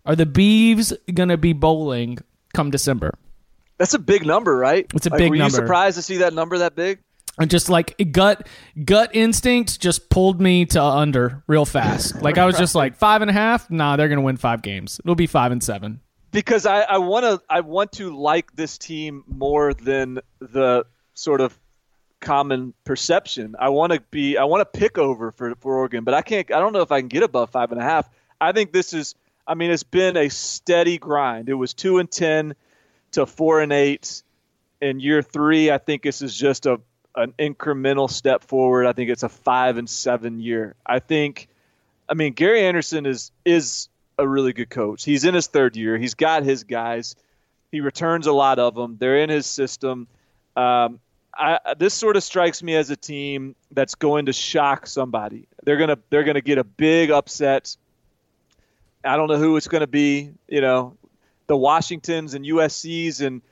[0.04, 2.18] are the Beavs going to be bowling
[2.54, 3.14] come December?
[3.78, 4.86] That's a big number, right?
[4.94, 5.56] It's a Like, big were number.
[5.56, 6.98] you surprised to see that number that big?
[7.40, 8.48] And just like gut
[8.84, 12.20] gut instinct just pulled me to under real fast.
[12.20, 13.70] Like I was just like five and a half.
[13.70, 15.00] Nah, they're gonna win five games.
[15.04, 16.00] It'll be five and seven.
[16.32, 21.40] because I, I want to I want to like this team more than the sort
[21.40, 21.56] of
[22.20, 23.54] common perception.
[23.58, 26.52] I want to be I want to pick over for for Oregon, but I can't.
[26.52, 28.10] I don't know if I can get above five and a half.
[28.40, 29.14] I think this is.
[29.46, 31.48] I mean, it's been a steady grind.
[31.48, 32.54] It was two and ten
[33.12, 34.22] to four and eight
[34.80, 35.70] in year three.
[35.70, 36.80] I think this is just a
[37.14, 38.86] an incremental step forward.
[38.86, 40.74] I think it's a five and seven year.
[40.86, 41.48] I think.
[42.11, 43.88] I mean, Gary Anderson is is
[44.18, 45.04] a really good coach.
[45.04, 45.98] He's in his third year.
[45.98, 47.16] He's got his guys.
[47.70, 48.96] He returns a lot of them.
[48.98, 50.09] They're in his system.
[50.56, 51.00] Um,
[51.34, 55.46] I, this sort of strikes me as a team that's going to shock somebody.
[55.62, 57.76] They're gonna they're gonna get a big upset.
[59.04, 60.32] I don't know who it's to be.
[60.48, 60.96] You know,
[61.49, 63.42] the Washingtons and USC's and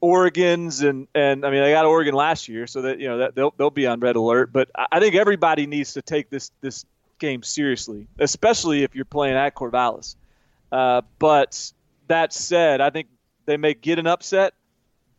[0.00, 3.34] Oregon's and and I mean they got Oregon last year, so that you know that
[3.34, 4.52] they'll they'll be on red alert.
[4.52, 6.86] But I think everybody needs to take this this
[7.18, 10.16] game seriously, especially if you're playing at Corvallis.
[10.72, 11.72] Uh, but
[12.06, 13.08] that said, I think
[13.44, 14.54] they may get an upset,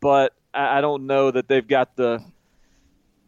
[0.00, 2.24] but I, I don't know that they've got the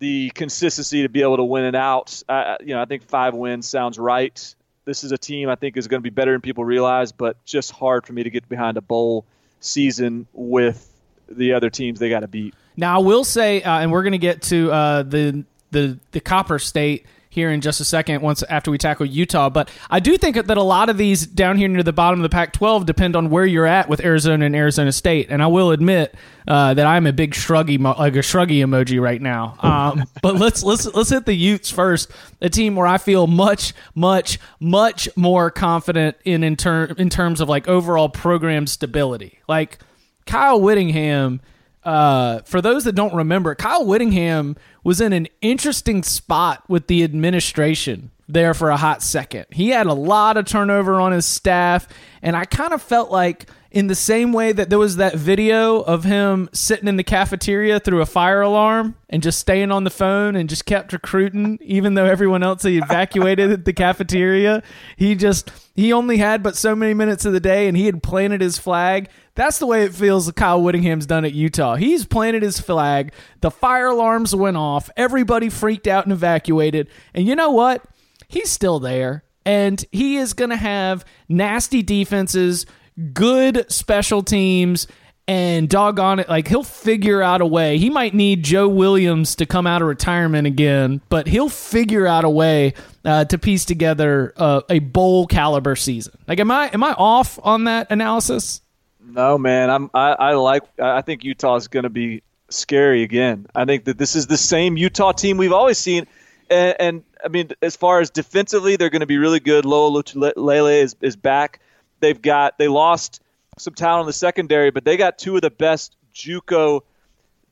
[0.00, 2.22] the consistency to be able to win it out.
[2.60, 4.54] You know, I think five wins sounds right.
[4.84, 7.42] This is a team I think is going to be better than people realize, but
[7.44, 9.24] just hard for me to get behind a bowl
[9.60, 10.90] season with
[11.28, 12.54] the other teams they got to beat.
[12.76, 16.20] Now I will say, uh, and we're going to get to uh, the the the
[16.20, 18.22] Copper State here in just a second.
[18.22, 21.58] Once after we tackle Utah, but I do think that a lot of these down
[21.58, 24.54] here near the bottom of the Pac-12 depend on where you're at with Arizona and
[24.54, 25.26] Arizona State.
[25.30, 26.14] And I will admit
[26.46, 29.56] uh, that I'm a big shruggy like a shruggy emoji right now.
[29.60, 32.10] Um, but let's let's let's hit the Utes first.
[32.40, 37.40] A team where I feel much much much more confident in in, ter- in terms
[37.40, 39.40] of like overall program stability.
[39.48, 39.78] Like
[40.26, 41.40] Kyle Whittingham
[41.84, 47.04] uh, for those that don't remember, Kyle Whittingham was in an interesting spot with the
[47.04, 49.46] administration there for a hot second.
[49.50, 51.86] He had a lot of turnover on his staff,
[52.22, 55.80] and I kind of felt like, in the same way that there was that video
[55.80, 59.90] of him sitting in the cafeteria through a fire alarm and just staying on the
[59.90, 64.62] phone and just kept recruiting, even though everyone else had evacuated the cafeteria.
[64.96, 68.00] He just, he only had but so many minutes of the day, and he had
[68.00, 69.08] planted his flag.
[69.34, 71.74] That's the way it feels Kyle Whittingham's done at Utah.
[71.74, 73.12] He's planted his flag.
[73.40, 74.88] The fire alarms went off.
[74.96, 76.88] Everybody freaked out and evacuated.
[77.12, 77.82] And you know what?
[78.28, 79.24] He's still there.
[79.44, 82.66] And he is going to have nasty defenses,
[83.12, 84.86] good special teams,
[85.26, 87.78] and doggone it, like he'll figure out a way.
[87.78, 92.24] He might need Joe Williams to come out of retirement again, but he'll figure out
[92.24, 92.74] a way
[93.04, 96.18] uh, to piece together uh, a bowl caliber season.
[96.28, 98.60] Like, am I am I off on that analysis?
[99.06, 99.70] No, man.
[99.70, 99.90] I'm.
[99.94, 100.62] I, I like.
[100.78, 103.46] I think Utah is going to be scary again.
[103.54, 106.06] I think that this is the same Utah team we've always seen,
[106.50, 109.64] and, and I mean, as far as defensively, they're going to be really good.
[109.64, 110.02] Loa
[110.36, 111.60] Lele is is back.
[112.00, 112.58] They've got.
[112.58, 113.22] They lost
[113.58, 116.82] some talent in the secondary, but they got two of the best JUCO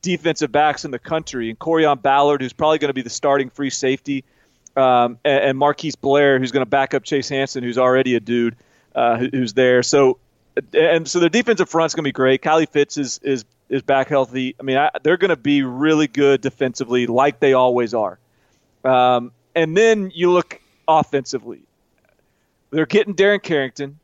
[0.03, 3.51] defensive backs in the country, and Corrion Ballard, who's probably going to be the starting
[3.51, 4.24] free safety,
[4.76, 8.20] um, and, and Marquise Blair, who's going to back up Chase Hansen, who's already a
[8.20, 8.57] dude
[8.95, 9.82] uh, who- who's there.
[9.82, 10.18] So
[10.74, 12.43] and so their defensive front's going to be great.
[12.43, 14.55] Kylie Fitts is is is back healthy.
[14.61, 18.18] I mean, I, they're going to be really good defensively, like they always are.
[18.84, 21.61] Um, and then you look offensively.
[22.70, 23.99] They're getting Darren Carrington,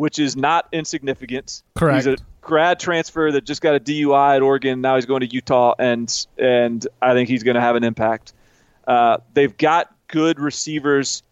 [0.00, 1.62] which is not insignificant.
[1.74, 2.06] Correct.
[2.06, 4.80] He's a grad transfer that just got a DUI at Oregon.
[4.80, 8.32] Now he's going to Utah, and and I think he's going to have an impact.
[8.86, 11.22] Uh, they've got good receivers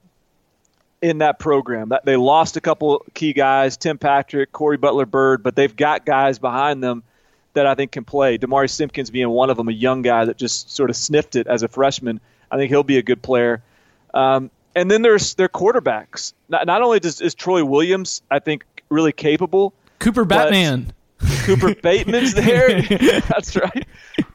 [1.00, 1.88] in that program.
[1.88, 6.04] That they lost a couple key guys, Tim Patrick, Cory Butler Byrd, but they've got
[6.04, 7.04] guys behind them
[7.54, 8.36] that I think can play.
[8.36, 11.46] Demari Simpkins being one of them, a young guy that just sort of sniffed it
[11.46, 12.20] as a freshman.
[12.50, 13.62] I think he'll be a good player.
[14.12, 16.32] Um, and then there's their quarterbacks.
[16.48, 19.74] Not, not only does, is Troy Williams, I think, really capable.
[19.98, 20.92] Cooper Batman.
[21.42, 22.80] Cooper Bateman's there.
[23.28, 23.84] That's right.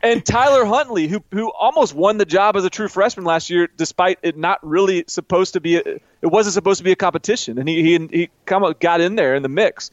[0.02, 3.70] And Tyler Huntley, who who almost won the job as a true freshman last year,
[3.78, 5.78] despite it not really supposed to be.
[5.78, 5.82] A,
[6.22, 9.36] it wasn't supposed to be a competition, and he he he come got in there
[9.36, 9.92] in the mix.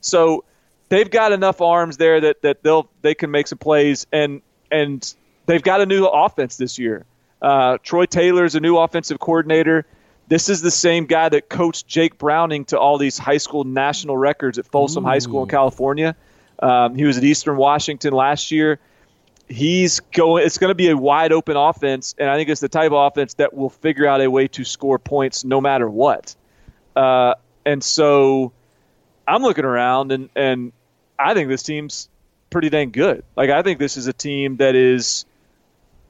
[0.00, 0.44] So
[0.88, 4.40] they've got enough arms there that that they'll they can make some plays, and
[4.70, 7.04] and they've got a new offense this year.
[7.40, 9.86] Uh, Troy Taylor is a new offensive coordinator.
[10.28, 14.16] This is the same guy that coached Jake Browning to all these high school national
[14.16, 15.08] records at Folsom Ooh.
[15.08, 16.14] High School in California.
[16.60, 18.78] Um, he was at Eastern Washington last year.
[19.48, 20.46] He's going.
[20.46, 23.12] It's going to be a wide open offense, and I think it's the type of
[23.12, 26.36] offense that will figure out a way to score points no matter what.
[26.94, 27.34] Uh,
[27.66, 28.52] and so,
[29.26, 30.72] I'm looking around, and and
[31.18, 32.08] I think this team's
[32.50, 33.24] pretty dang good.
[33.36, 35.24] Like I think this is a team that is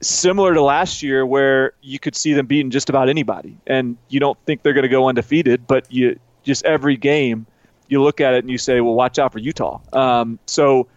[0.01, 4.19] similar to last year, where you could see them beating just about anybody, and you
[4.19, 7.45] don't think they're going to go undefeated, but you just every game
[7.87, 9.79] you look at it and you say, well, watch out for Utah.
[9.93, 10.87] Um, so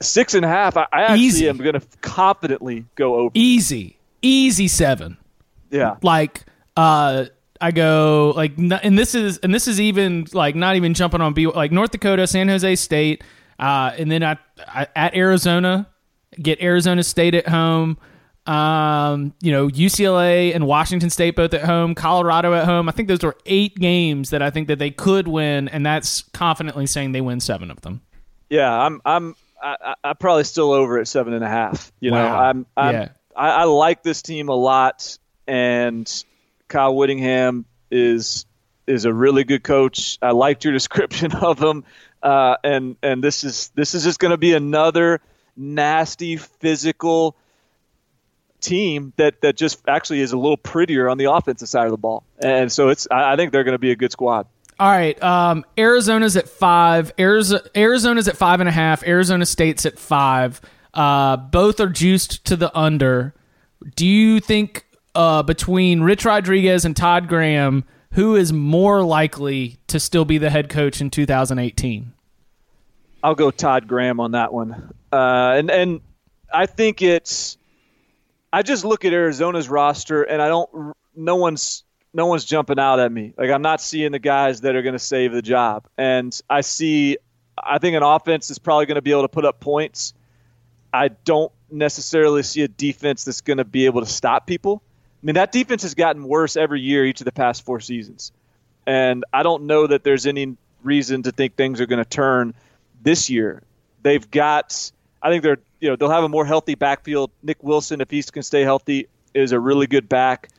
[0.00, 1.48] six and a half, I, I actually Easy.
[1.48, 3.30] am going to confidently go over.
[3.34, 5.16] Easy, easy seven.
[5.70, 6.44] Yeah, like
[6.76, 7.26] uh,
[7.60, 11.32] I go like, and this is and this is even like not even jumping on
[11.32, 13.24] B like North Dakota, San Jose State,
[13.58, 14.38] uh, and then I,
[14.68, 15.88] I at Arizona,
[16.42, 17.98] get Arizona State at home
[18.46, 22.88] um, you know, UCLA and Washington State both at home, Colorado at home.
[22.88, 26.22] I think those are eight games that I think that they could win, and that's
[26.32, 28.02] confidently saying they win seven of them.
[28.50, 31.90] Yeah, I'm I'm I, am probably still over at seven and a half.
[32.00, 32.28] You wow.
[32.28, 33.08] know, I'm, I'm yeah.
[33.34, 35.16] I, I like this team a lot,
[35.46, 36.24] and
[36.68, 38.44] Kyle Whittingham is
[38.86, 40.18] is a really good coach.
[40.20, 41.84] I liked your description of him,
[42.22, 45.22] uh, and and this is this is just going to be another
[45.56, 47.36] nasty physical
[48.60, 51.98] team that that just actually is a little prettier on the offensive side of the
[51.98, 52.24] ball.
[52.38, 54.46] And so it's I, I think they're going to be a good squad.
[54.78, 57.12] All right, um, Arizona's at five.
[57.16, 59.04] Arizona, Arizona's at five and a half.
[59.04, 60.60] Arizona State's at five.
[60.92, 63.34] Uh, both are juiced to the under.
[63.94, 64.84] Do you think
[65.14, 70.50] uh, between Rich Rodriguez and Todd Graham, who is more likely to still be the
[70.50, 72.12] head coach in 2018?
[73.22, 76.00] I'll go Todd Graham on that one, uh, and and
[76.52, 77.56] I think it's
[78.52, 80.94] I just look at Arizona's roster and I don't.
[81.14, 83.34] No one's no one's jumping out at me.
[83.36, 85.86] Like I'm not seeing the guys that are going to save the job.
[85.96, 87.18] And I see.
[87.56, 90.12] I think an offense is probably going to be able to put up points.
[90.92, 94.82] I don't necessarily see a defense that's going to be able to stop people.
[95.22, 98.32] I mean, that defense has gotten worse every year each of the past four seasons.
[98.86, 102.54] And I don't know that there's any reason to think things are going to turn
[103.02, 103.62] this year.
[104.02, 104.92] They've got,
[105.24, 107.30] I think they're you know they'll have a more healthy backfield.
[107.42, 110.50] Nick Wilson, if he can stay healthy, is a really good back.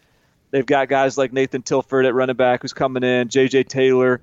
[0.50, 3.66] They've got guys like Nathan Tilford at running back who's coming in, J.J.
[3.66, 4.22] Taylor,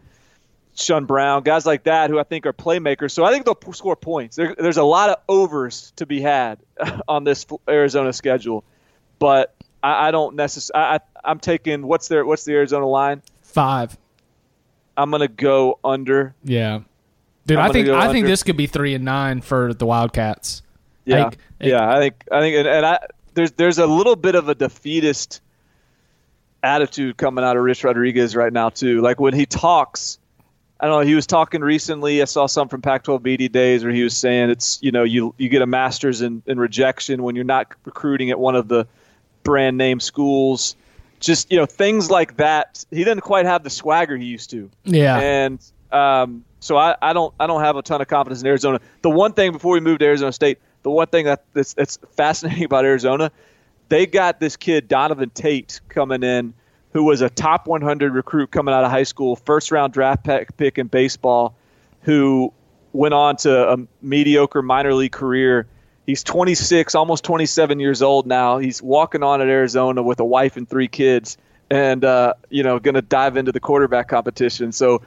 [0.75, 3.13] Sean Brown, guys like that who I think are playmakers.
[3.13, 4.37] So I think they'll score points.
[4.37, 6.59] There, there's a lot of overs to be had
[7.09, 8.65] on this Arizona schedule,
[9.19, 11.01] but I, I don't necessarily.
[11.25, 13.23] I'm taking what's their what's the Arizona line?
[13.43, 13.97] Five.
[14.97, 16.35] I'm gonna go under.
[16.43, 16.81] Yeah,
[17.47, 17.59] dude.
[17.59, 20.63] i think I think this could be three and nine for the Wildcats.
[21.05, 21.91] Yeah, like, yeah.
[21.91, 22.99] I think I think, and, and I
[23.35, 25.41] there's there's a little bit of a defeatist
[26.63, 29.01] attitude coming out of Rich Rodriguez right now too.
[29.01, 30.19] Like when he talks,
[30.81, 31.07] I don't know.
[31.07, 32.23] He was talking recently.
[32.23, 35.35] I saw some from Pac-12 media days where he was saying it's you know you
[35.39, 38.87] you get a master's in, in rejection when you're not recruiting at one of the
[39.43, 40.77] brand name schools.
[41.21, 42.85] Just you know things like that.
[42.91, 44.71] He didn't quite have the swagger he used to.
[44.85, 45.61] Yeah, and
[45.93, 48.81] um, so I, I don't I don't have a ton of confidence in Arizona.
[49.03, 51.99] The one thing before we moved to Arizona State the one thing that, that's, that's
[52.17, 53.31] fascinating about Arizona,
[53.89, 56.55] they got this kid Donovan Tate coming in,
[56.93, 60.79] who was a top 100 recruit coming out of high school, first round draft pick
[60.79, 61.55] in baseball,
[62.03, 62.53] who
[62.93, 65.67] went on to a mediocre minor league career.
[66.07, 68.59] He's 26, almost 27 years old now.
[68.59, 71.39] He's walking on at Arizona with a wife and three kids,
[71.71, 74.73] and uh, you know, going to dive into the quarterback competition.
[74.73, 75.01] So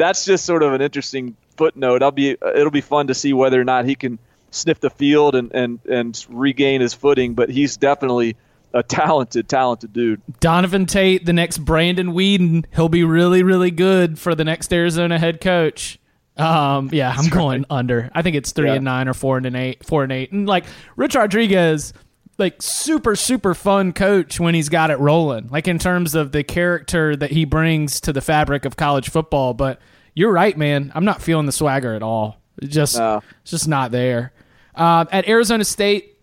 [0.00, 2.02] that's just sort of an interesting footnote.
[2.02, 4.18] I'll be it'll be fun to see whether or not he can
[4.50, 8.36] sniff the field and, and, and regain his footing, but he's definitely
[8.72, 10.22] a talented, talented dude.
[10.40, 15.18] Donovan Tate, the next Brandon Weeden, he'll be really, really good for the next Arizona
[15.18, 15.98] head coach.
[16.36, 17.70] Um, yeah, I'm That's going right.
[17.70, 18.10] under.
[18.14, 18.76] I think it's three yeah.
[18.76, 20.64] and nine or four and an eight, four and eight, and like
[20.96, 21.92] Rich Rodriguez.
[22.40, 25.48] Like super super fun coach when he's got it rolling.
[25.48, 29.54] Like in terms of the character that he brings to the fabric of college football.
[29.54, 29.80] But
[30.14, 30.90] you're right, man.
[30.94, 32.40] I'm not feeling the swagger at all.
[32.60, 33.22] It just No.
[33.42, 34.32] it's just not there.
[34.74, 36.16] Uh, at Arizona State,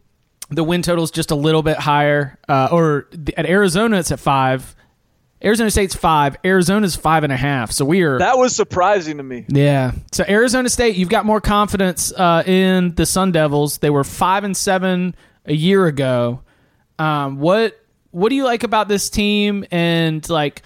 [0.49, 2.37] the win total is just a little bit higher.
[2.49, 4.75] Uh, or th- at Arizona, it's at five.
[5.43, 6.35] Arizona State's five.
[6.43, 7.71] Arizona's five and a half.
[7.71, 9.45] So we are That was surprising to me.
[9.49, 9.91] yeah.
[10.11, 13.77] So Arizona State, you've got more confidence uh, in the Sun Devils.
[13.77, 15.13] They were five and seven
[15.47, 16.41] a year ago.
[16.99, 17.79] Um, what
[18.11, 19.65] what do you like about this team?
[19.71, 20.63] And like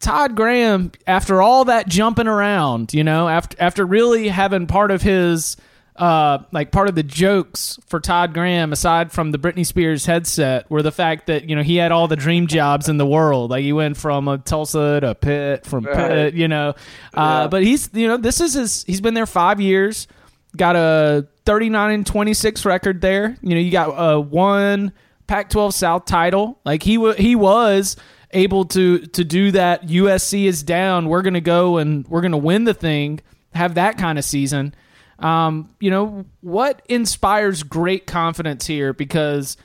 [0.00, 5.00] Todd Graham, after all that jumping around, you know, after after really having part of
[5.02, 5.56] his
[5.94, 10.68] uh, like part of the jokes for Todd Graham, aside from the Britney Spears headset,
[10.70, 13.50] were the fact that you know he had all the dream jobs in the world.
[13.50, 16.70] Like he went from a Tulsa to Pitt, from Pitt, you know.
[17.14, 17.48] Uh, Yeah.
[17.48, 18.84] But he's you know this is his.
[18.84, 20.08] He's been there five years.
[20.56, 23.36] Got a thirty nine and twenty six record there.
[23.42, 24.92] You know you got uh, one
[25.26, 26.60] Pac twelve South title.
[26.64, 27.96] Like he wa he was
[28.32, 29.86] able to to do that.
[29.86, 31.08] USC is down.
[31.08, 33.20] We're gonna go and we're gonna win the thing.
[33.54, 34.74] Have that kind of season.
[35.18, 39.56] Um, you know what inspires great confidence here because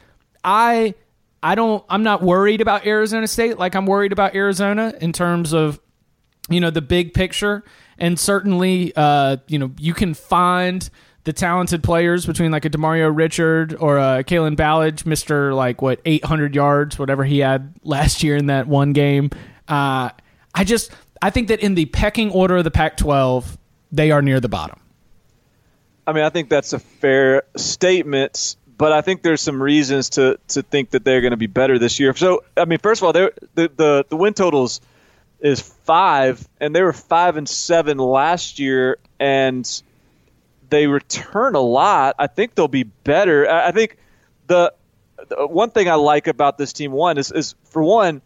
[0.43, 0.93] I
[1.41, 5.53] I don't I'm not worried about Arizona State like I'm worried about Arizona in terms
[5.53, 5.79] of
[6.49, 7.63] you know the big picture
[7.97, 10.89] and certainly uh you know you can find
[11.27, 15.53] the talented players between like a Demario Richard or a Kalen Ballage, Mr.
[15.53, 19.31] like what 800 yards, whatever he had last year in that one game.
[19.67, 20.11] Uh
[20.55, 20.89] I just
[21.21, 23.57] I think that in the pecking order of the Pac-12,
[23.91, 24.79] they are near the bottom.
[26.07, 30.39] I mean, I think that's a fair statement, but I think there's some reasons to,
[30.49, 32.15] to think that they're going to be better this year.
[32.15, 34.79] So, I mean, first of all, the, the the win totals
[35.41, 39.69] is five, and they were five and seven last year, and
[40.69, 42.15] they return a lot.
[42.19, 43.49] I think they'll be better.
[43.49, 43.97] I, think
[44.47, 44.73] the,
[45.27, 48.21] the one thing I like about this team one is, is for one,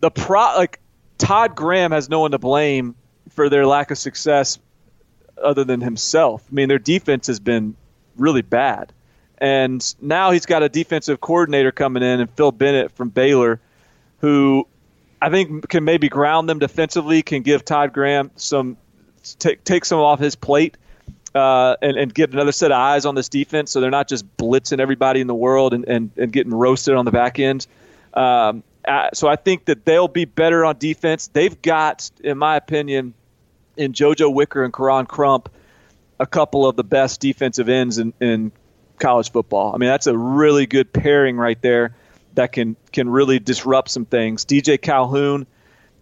[0.00, 0.80] the pro like
[1.18, 2.94] Todd Graham has no one to blame
[3.30, 4.58] for their lack of success
[5.42, 6.42] other than himself.
[6.50, 7.76] I mean, their defense has been
[8.16, 8.92] really bad.
[9.38, 13.60] And now he's got a defensive coordinator coming in and Phil Bennett from Baylor
[14.20, 14.66] who
[15.20, 18.76] I think can maybe ground them defensively, can give Todd Graham some
[19.38, 20.76] take take some off his plate.
[21.32, 24.26] Uh, and, and get another set of eyes on this defense so they're not just
[24.36, 27.68] blitzing everybody in the world and, and, and getting roasted on the back end.
[28.14, 28.64] Um,
[29.14, 31.28] so I think that they'll be better on defense.
[31.28, 33.14] They've got, in my opinion,
[33.76, 35.48] in JoJo Wicker and Koron Crump,
[36.18, 38.52] a couple of the best defensive ends in, in
[38.98, 39.74] college football.
[39.74, 41.94] I mean, that's a really good pairing right there
[42.34, 44.44] that can can really disrupt some things.
[44.44, 45.46] DJ Calhoun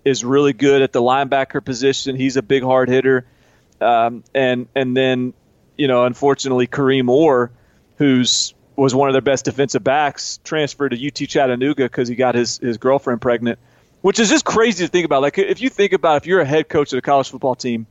[0.04, 2.16] is really good at the linebacker position.
[2.16, 3.26] He's a big hard hitter,
[3.80, 5.34] um, and and then
[5.76, 7.50] you know, unfortunately, Kareem Orr,
[7.96, 12.34] who's was one of their best defensive backs, transferred to UT Chattanooga because he got
[12.34, 13.58] his his girlfriend pregnant,
[14.02, 15.22] which is just crazy to think about.
[15.22, 17.86] Like if you think about if you're a head coach of a college football team,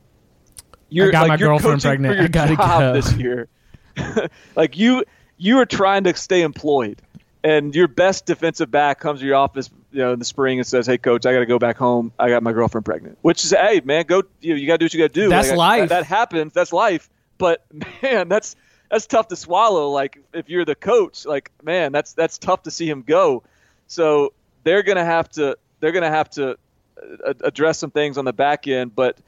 [0.88, 2.12] you're I got like, my you're girlfriend pregnant.
[2.12, 2.92] For your I gotta job go.
[2.94, 3.48] this year.
[4.56, 5.04] like you
[5.36, 7.02] you are trying to stay employed,
[7.42, 10.66] and your best defensive back comes to your office, you know, in the spring and
[10.66, 12.12] says, "Hey, coach, I got to go back home.
[12.18, 14.22] I got my girlfriend pregnant." Which is, hey, man, go.
[14.40, 15.28] You, know, you got to do what you got to do.
[15.28, 15.88] That's life.
[15.88, 16.52] That, happens.
[16.52, 17.08] That's life.
[17.38, 17.64] But
[18.02, 18.56] man, that's
[18.90, 19.90] that's tough to swallow.
[19.90, 23.42] Like if you're the coach, like man, that's that's tough to see him go.
[23.86, 24.32] So
[24.64, 26.58] they're gonna have to they're gonna have to
[27.26, 29.18] uh, address some things on the back end, but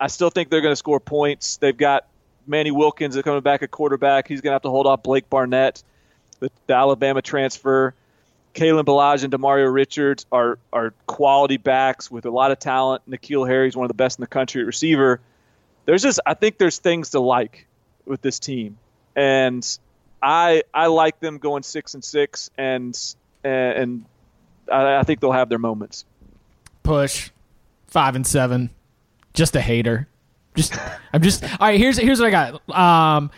[0.00, 1.56] I still think they're going to score points.
[1.56, 2.06] They've got
[2.46, 4.28] Manny Wilkins coming back at quarterback.
[4.28, 5.82] He's going to have to hold off Blake Barnett,
[6.40, 7.94] the, the Alabama transfer.
[8.58, 13.08] Kalen Ballage and Demario Richards are are quality backs with a lot of talent.
[13.08, 15.20] N'Keal Harry's one of the best in the country at receiver.
[15.84, 17.66] There's just I think there's things to like
[18.04, 18.76] with this team,
[19.14, 19.64] and
[20.20, 22.98] I I like them going six and six, and
[23.44, 24.04] and
[24.70, 26.04] I, I think they'll have their moments.
[26.82, 27.30] push
[27.86, 28.70] five and seven
[29.34, 30.08] just a hater
[30.56, 30.74] just
[31.12, 33.30] i'm just all right here's here's what i got um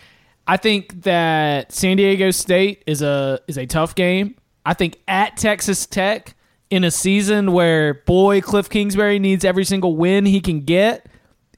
[0.47, 4.34] i think that san diego state is a is a tough game
[4.65, 6.35] i think at texas tech
[6.70, 11.07] in a season where boy cliff kingsbury needs every single win he can get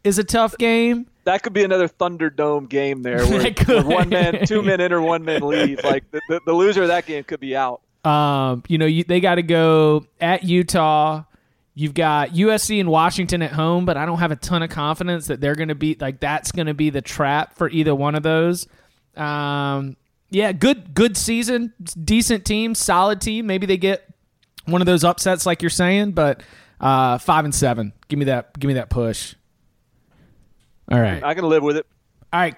[0.04, 4.44] is a tough game that could be another Thunderdome game there, where, where one man,
[4.46, 5.82] two men enter, one man leave.
[5.84, 7.80] Like the, the, the loser of that game could be out.
[8.04, 11.24] Um, you know, you, they got to go at Utah.
[11.74, 15.28] You've got USC and Washington at home, but I don't have a ton of confidence
[15.28, 18.14] that they're going to be like that's going to be the trap for either one
[18.14, 18.66] of those.
[19.16, 19.96] Um,
[20.32, 21.72] yeah, good good season,
[22.04, 23.46] decent team, solid team.
[23.46, 24.08] Maybe they get
[24.64, 26.42] one of those upsets like you're saying, but
[26.80, 27.92] uh, five and seven.
[28.08, 28.58] Give me that.
[28.58, 29.34] Give me that push.
[30.90, 31.22] All right.
[31.22, 31.86] I can live with it.
[32.32, 32.56] All right,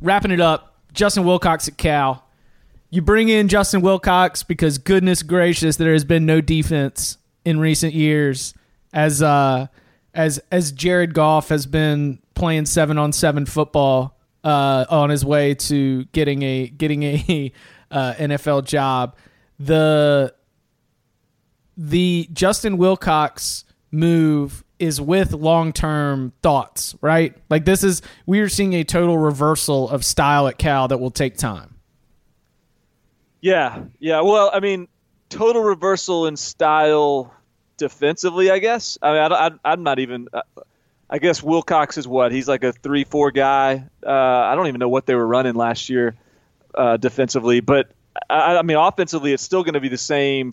[0.00, 0.76] wrapping it up.
[0.92, 2.24] Justin Wilcox at Cal.
[2.90, 7.94] you bring in Justin Wilcox because goodness gracious, there has been no defense in recent
[7.94, 8.52] years
[8.92, 9.66] as uh
[10.14, 14.17] as as Jared Goff has been playing seven on seven football
[14.48, 17.52] uh, on his way to getting a getting a
[17.90, 19.14] uh, NFL job.
[19.58, 20.34] The
[21.76, 27.36] the Justin Wilcox move is with long term thoughts, right?
[27.50, 31.10] Like this is we are seeing a total reversal of style at Cal that will
[31.10, 31.74] take time.
[33.42, 34.22] Yeah, yeah.
[34.22, 34.88] Well, I mean,
[35.28, 37.34] total reversal in style
[37.76, 38.50] defensively.
[38.50, 38.96] I guess.
[39.02, 40.28] I mean, I, am not even.
[41.10, 43.84] I guess Wilcox is what he's like a three-four guy.
[44.04, 46.14] Uh, I don't even know what they were running last year
[46.74, 47.90] uh, defensively, but
[48.28, 50.52] I, I mean, offensively, it's still going to be the same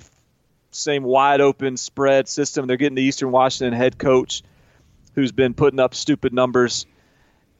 [0.71, 2.67] same wide open spread system.
[2.67, 4.43] They're getting the Eastern Washington head coach
[5.13, 6.85] who's been putting up stupid numbers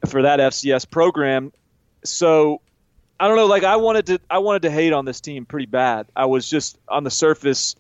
[0.05, 1.53] for that FCS program.
[2.03, 2.61] So
[3.19, 3.45] I don't know.
[3.45, 6.07] Like I wanted to, I wanted to hate on this team pretty bad.
[6.15, 7.75] I was just on the surface.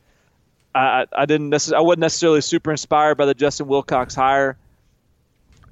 [0.73, 4.57] I, I didn't necessarily, I wasn't necessarily super inspired by the Justin Wilcox hire,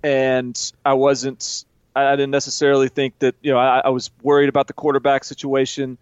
[0.04, 1.66] and I wasn't.
[1.96, 3.60] I didn't necessarily think that you know.
[3.60, 5.98] I, I was worried about the quarterback situation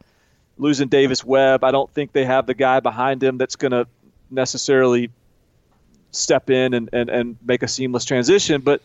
[0.57, 1.63] losing Davis Webb.
[1.63, 3.87] I don't think they have the guy behind him that's going to
[4.29, 5.09] necessarily
[6.11, 8.61] step in and, and, and make a seamless transition.
[8.61, 8.81] But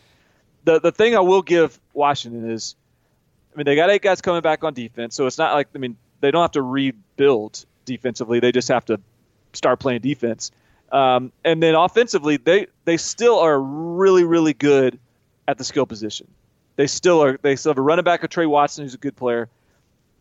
[0.63, 2.75] the the thing I will give Washington is,
[3.53, 5.77] I mean, they got eight guys coming back on defense, so it's not like I
[5.77, 8.39] mean they don't have to rebuild defensively.
[8.39, 8.99] They just have to
[9.53, 10.51] start playing defense.
[10.91, 14.99] Um, and then offensively, they they still are really really good
[15.47, 16.27] at the skill position.
[16.75, 17.39] They still are.
[17.41, 19.49] They still have a running back of Tre Watson, who's a good player.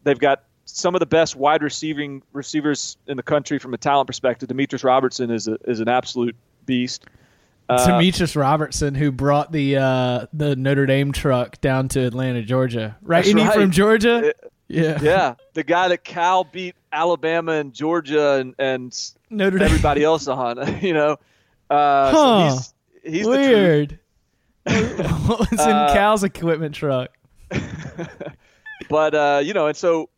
[0.04, 4.06] They've got some of the best wide receiving receivers in the country from a talent
[4.06, 4.48] perspective.
[4.48, 7.04] Demetris Robertson is a, is an absolute beast.
[7.68, 12.96] Uh, Demetris Robertson, who brought the uh, the Notre Dame truck down to Atlanta, Georgia,
[13.02, 13.24] right?
[13.24, 13.52] Isn't right.
[13.52, 14.28] from Georgia?
[14.28, 15.34] It, yeah, yeah.
[15.54, 19.66] The guy that Cal beat Alabama and Georgia and, and Notre Dame.
[19.66, 21.16] everybody else on, you know.
[21.68, 22.50] Uh, huh.
[22.50, 22.72] So
[23.02, 23.98] he's, he's weird.
[25.26, 27.10] what was in uh, Cal's equipment truck?
[28.88, 30.10] but uh, you know, and so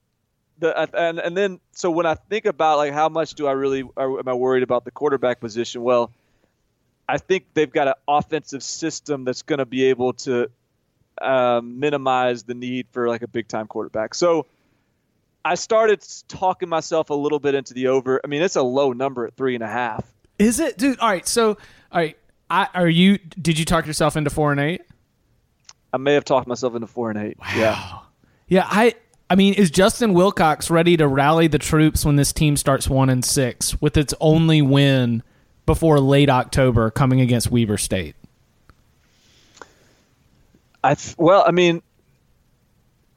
[0.58, 3.80] the and and then so when I think about like how much do I really
[3.96, 5.82] am I worried about the quarterback position?
[5.82, 6.10] Well,
[7.08, 10.50] I think they've got an offensive system that's going to be able to
[11.20, 14.14] um, minimize the need for like a big time quarterback.
[14.14, 14.46] So
[15.44, 18.20] I started talking myself a little bit into the over.
[18.24, 20.04] I mean, it's a low number at three and a half.
[20.38, 20.98] Is it, dude?
[21.00, 21.26] All right.
[21.26, 21.56] So, all
[21.92, 22.16] right.
[22.50, 23.18] I, are you?
[23.18, 24.82] Did you talk yourself into four and eight?
[25.92, 27.38] I may have talked myself into four and eight.
[27.38, 27.46] Wow.
[27.56, 27.98] Yeah.
[28.48, 28.66] Yeah.
[28.68, 28.94] I
[29.30, 33.10] I mean, is Justin Wilcox ready to rally the troops when this team starts one
[33.10, 35.22] and six with its only win
[35.66, 38.14] before late October coming against Weber State?
[40.82, 41.82] I th- well, I mean,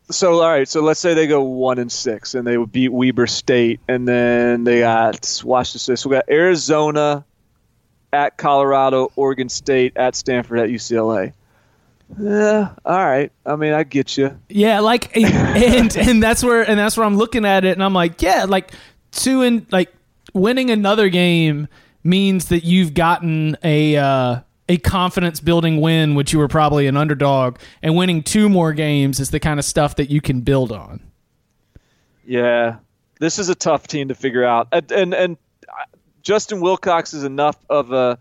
[0.09, 2.91] so all right, so let's say they go one and six and they would beat
[2.91, 5.83] Weber State, and then they got watch this.
[5.83, 7.23] So we got Arizona
[8.13, 11.33] at Colorado, Oregon State at Stanford at UCLA.
[12.19, 13.31] Yeah, all right.
[13.45, 14.37] I mean, I get you.
[14.49, 17.93] Yeah, like and and that's where and that's where I'm looking at it and I'm
[17.93, 18.71] like, yeah, like
[19.11, 19.91] two and like
[20.33, 21.67] winning another game
[22.03, 24.39] means that you've gotten a uh
[24.69, 29.19] a confidence building win which you were probably an underdog and winning two more games
[29.19, 31.01] is the kind of stuff that you can build on.
[32.25, 32.77] Yeah.
[33.19, 34.67] This is a tough team to figure out.
[34.71, 35.37] And and, and
[36.21, 38.17] Justin Wilcox is enough of a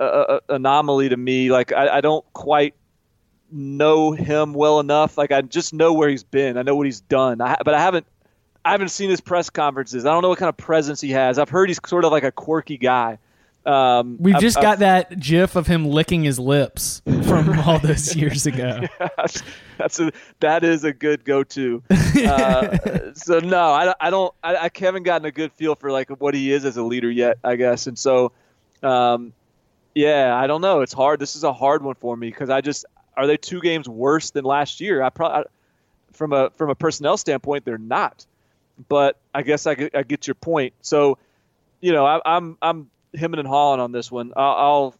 [0.00, 1.50] a, a, anomaly to me.
[1.50, 2.74] Like I, I don't quite
[3.50, 5.16] know him well enough.
[5.16, 6.56] Like I just know where he's been.
[6.56, 7.40] I know what he's done.
[7.40, 8.06] I, but I haven't
[8.64, 10.06] I haven't seen his press conferences.
[10.06, 11.38] I don't know what kind of presence he has.
[11.38, 13.18] I've heard he's sort of like a quirky guy.
[13.66, 17.78] Um, We've just I've, got I've, that GIF of him licking his lips from all
[17.78, 18.82] those years ago.
[19.00, 19.26] Yeah,
[19.78, 21.82] that's a that is a good go-to.
[22.24, 24.32] Uh, so no, I, I don't.
[24.42, 27.10] I, I haven't gotten a good feel for like what he is as a leader
[27.10, 27.38] yet.
[27.42, 28.30] I guess, and so
[28.84, 29.32] um,
[29.94, 30.80] yeah, I don't know.
[30.80, 31.18] It's hard.
[31.18, 32.86] This is a hard one for me because I just
[33.16, 35.02] are they two games worse than last year?
[35.02, 35.44] I probably
[36.12, 38.26] from a from a personnel standpoint, they're not.
[38.88, 40.74] But I guess I, I get your point.
[40.80, 41.18] So,
[41.80, 44.32] you know, I, I'm I'm hemming and hawing on this one.
[44.36, 44.94] I'll, I'll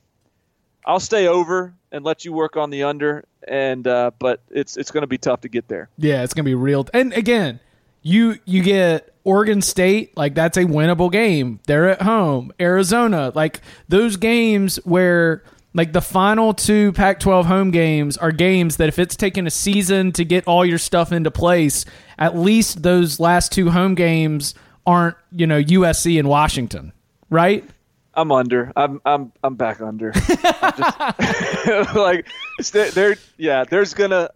[0.86, 4.90] I'll stay over and let you work on the under, and uh, but it's it's
[4.90, 5.88] going to be tough to get there.
[5.96, 6.86] Yeah, it's going to be real.
[6.92, 7.60] And again,
[8.02, 11.60] you you get Oregon State, like that's a winnable game.
[11.66, 12.52] They're at home.
[12.60, 15.42] Arizona, like those games where
[15.74, 19.50] like the final two Pac 12 home games are games that if it's taken a
[19.50, 21.84] season to get all your stuff into place,
[22.18, 24.54] at least those last two home games
[24.86, 26.92] aren't, you know, USC and Washington,
[27.28, 27.68] right?
[28.16, 28.72] I'm under.
[28.76, 30.12] I'm I'm I'm back under.
[30.12, 32.26] just, like
[32.94, 33.64] they're yeah.
[33.64, 34.30] There's gonna.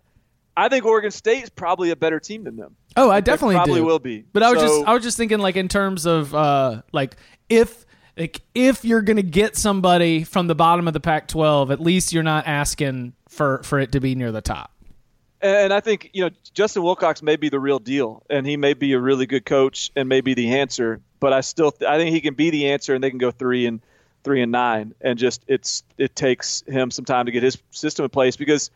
[0.57, 2.75] I think Oregon State is probably a better team than them.
[2.97, 3.85] Oh, I They definitely probably do.
[3.87, 4.25] will be.
[4.33, 7.17] But I was So- just I was just thinking like in terms of uh like
[7.49, 7.87] if
[8.17, 12.25] like if you're gonna get somebody from the bottom of the Pac-12, at least you're
[12.25, 14.73] not asking for for it to be near the top.
[15.41, 18.75] And I think you know Justin Wilcox may be the real deal, and he may
[18.75, 21.01] be a really good coach and may be the answer.
[21.20, 23.66] But I still I think he can be the answer, and they can go three
[23.66, 23.81] and
[24.24, 28.05] three and nine, and just it's it takes him some time to get his system
[28.05, 28.70] in place because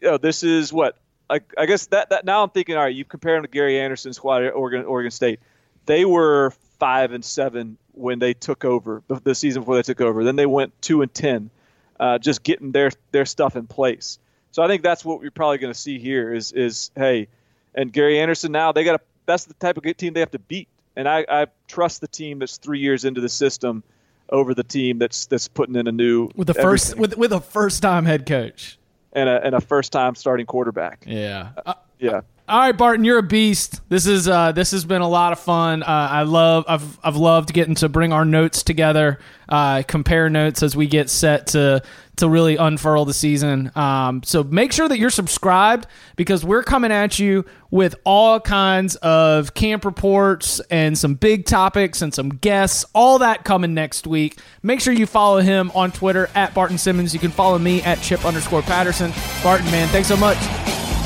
[0.00, 0.96] you know, this is what
[1.28, 3.78] I, I guess that, that now I'm thinking all right you compare him to Gary
[3.78, 5.40] Anderson's Oregon Oregon State.
[5.86, 10.24] They were five and seven when they took over the, season before they took over.
[10.24, 11.50] Then they went two and ten
[11.98, 14.18] uh, just getting their their stuff in place.
[14.52, 17.28] So I think that's what we're probably going to see here is is hey
[17.74, 20.38] and Gary Anderson now they got to that's the type of team they have to
[20.38, 23.82] beat and I, I trust the team that's three years into the system
[24.30, 27.00] over the team that's that's putting in a new With the first everything.
[27.00, 28.78] with with a first time head coach.
[29.12, 31.04] and a and a first time starting quarterback.
[31.06, 31.50] Yeah.
[31.66, 32.20] Uh, Yeah.
[32.50, 33.80] All right, Barton, you're a beast.
[33.88, 35.84] This is uh, this has been a lot of fun.
[35.84, 40.60] Uh, I love I've I've loved getting to bring our notes together, uh, compare notes
[40.64, 41.80] as we get set to
[42.16, 43.70] to really unfurl the season.
[43.76, 45.86] Um, so make sure that you're subscribed
[46.16, 52.02] because we're coming at you with all kinds of camp reports and some big topics
[52.02, 52.84] and some guests.
[52.96, 54.40] All that coming next week.
[54.64, 57.14] Make sure you follow him on Twitter at Barton Simmons.
[57.14, 59.12] You can follow me at Chip underscore Patterson.
[59.44, 60.36] Barton, man, thanks so much.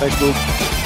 [0.00, 0.83] Thanks, Luke.